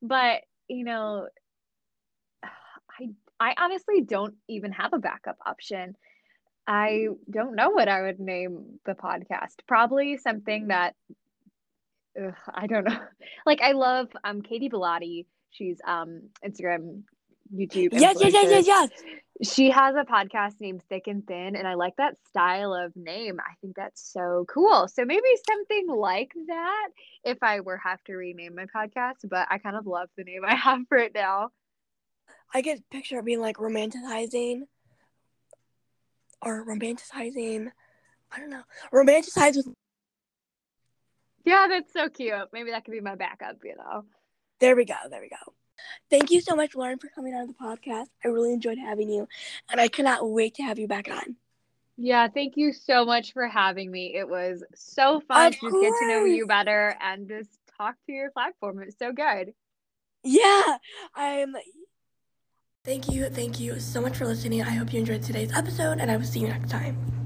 But, 0.00 0.42
you 0.68 0.84
know, 0.84 1.26
I 3.00 3.08
I 3.40 3.54
honestly 3.56 4.00
don't 4.00 4.34
even 4.48 4.72
have 4.72 4.92
a 4.92 4.98
backup 4.98 5.38
option. 5.46 5.96
I 6.66 7.08
don't 7.30 7.54
know 7.54 7.70
what 7.70 7.88
I 7.88 8.02
would 8.02 8.20
name 8.20 8.80
the 8.84 8.94
podcast. 8.94 9.54
Probably 9.66 10.18
something 10.18 10.68
that 10.68 10.94
ugh, 12.20 12.34
I 12.52 12.66
don't 12.66 12.84
know. 12.84 12.98
Like 13.46 13.62
I 13.62 13.72
love 13.72 14.08
um 14.24 14.42
Katie 14.42 14.68
Bellotti. 14.68 15.26
She's 15.50 15.80
um 15.86 16.28
Instagram 16.44 17.02
YouTube. 17.54 17.90
Yes, 17.92 18.16
yes, 18.20 18.32
yes, 18.32 18.50
yes, 18.50 18.66
yes. 18.66 18.90
She 19.40 19.70
has 19.70 19.94
a 19.94 20.04
podcast 20.04 20.60
named 20.60 20.82
Thick 20.88 21.06
and 21.06 21.24
Thin, 21.26 21.54
and 21.54 21.66
I 21.66 21.74
like 21.74 21.94
that 21.96 22.16
style 22.26 22.74
of 22.74 22.94
name. 22.96 23.38
I 23.40 23.54
think 23.60 23.76
that's 23.76 24.12
so 24.12 24.44
cool. 24.52 24.88
So 24.88 25.04
maybe 25.04 25.28
something 25.48 25.86
like 25.88 26.32
that 26.48 26.88
if 27.24 27.38
I 27.42 27.60
were 27.60 27.76
have 27.76 28.02
to 28.04 28.14
rename 28.16 28.56
my 28.56 28.66
podcast, 28.66 29.28
but 29.30 29.46
I 29.48 29.58
kind 29.58 29.76
of 29.76 29.86
love 29.86 30.08
the 30.16 30.24
name 30.24 30.42
I 30.44 30.56
have 30.56 30.80
for 30.88 30.98
it 30.98 31.14
now. 31.14 31.50
I 32.54 32.60
get 32.60 32.88
picture 32.90 33.18
it 33.18 33.24
being 33.24 33.40
like 33.40 33.56
romanticizing 33.56 34.62
or 36.42 36.64
romanticizing. 36.64 37.70
I 38.32 38.38
don't 38.40 38.50
know. 38.50 38.62
Romanticize 38.92 39.56
with 39.56 39.68
Yeah, 41.44 41.66
that's 41.68 41.92
so 41.92 42.08
cute. 42.08 42.34
Maybe 42.52 42.70
that 42.70 42.84
could 42.84 42.92
be 42.92 43.00
my 43.00 43.14
backup, 43.14 43.56
you 43.64 43.76
know. 43.76 44.04
There 44.60 44.76
we 44.76 44.84
go. 44.84 44.94
There 45.10 45.20
we 45.20 45.28
go. 45.28 45.52
Thank 46.10 46.30
you 46.30 46.40
so 46.40 46.56
much, 46.56 46.74
Lauren, 46.74 46.98
for 46.98 47.08
coming 47.08 47.34
on 47.34 47.46
the 47.46 47.54
podcast. 47.54 48.06
I 48.24 48.28
really 48.28 48.52
enjoyed 48.52 48.78
having 48.78 49.10
you, 49.10 49.28
and 49.70 49.80
I 49.80 49.88
cannot 49.88 50.28
wait 50.28 50.54
to 50.54 50.62
have 50.62 50.78
you 50.78 50.88
back 50.88 51.08
on. 51.10 51.36
Yeah, 51.96 52.28
thank 52.28 52.56
you 52.56 52.72
so 52.72 53.04
much 53.04 53.32
for 53.32 53.46
having 53.48 53.90
me. 53.90 54.14
It 54.14 54.28
was 54.28 54.62
so 54.74 55.20
fun 55.20 55.48
of 55.48 55.54
to 55.54 55.70
course. 55.70 55.82
get 55.82 55.92
to 56.00 56.08
know 56.08 56.24
you 56.24 56.46
better 56.46 56.96
and 57.00 57.28
just 57.28 57.50
talk 57.76 57.96
to 58.06 58.12
your 58.12 58.30
platform. 58.30 58.80
It 58.80 58.86
was 58.86 58.98
so 58.98 59.12
good. 59.12 59.52
Yeah, 60.22 60.78
I'm. 61.14 61.54
Thank 62.84 63.10
you, 63.10 63.28
thank 63.28 63.60
you 63.60 63.80
so 63.80 64.00
much 64.00 64.16
for 64.16 64.24
listening. 64.24 64.62
I 64.62 64.70
hope 64.70 64.92
you 64.92 65.00
enjoyed 65.00 65.22
today's 65.22 65.52
episode, 65.52 65.98
and 65.98 66.10
I 66.10 66.16
will 66.16 66.24
see 66.24 66.40
you 66.40 66.48
next 66.48 66.70
time. 66.70 67.17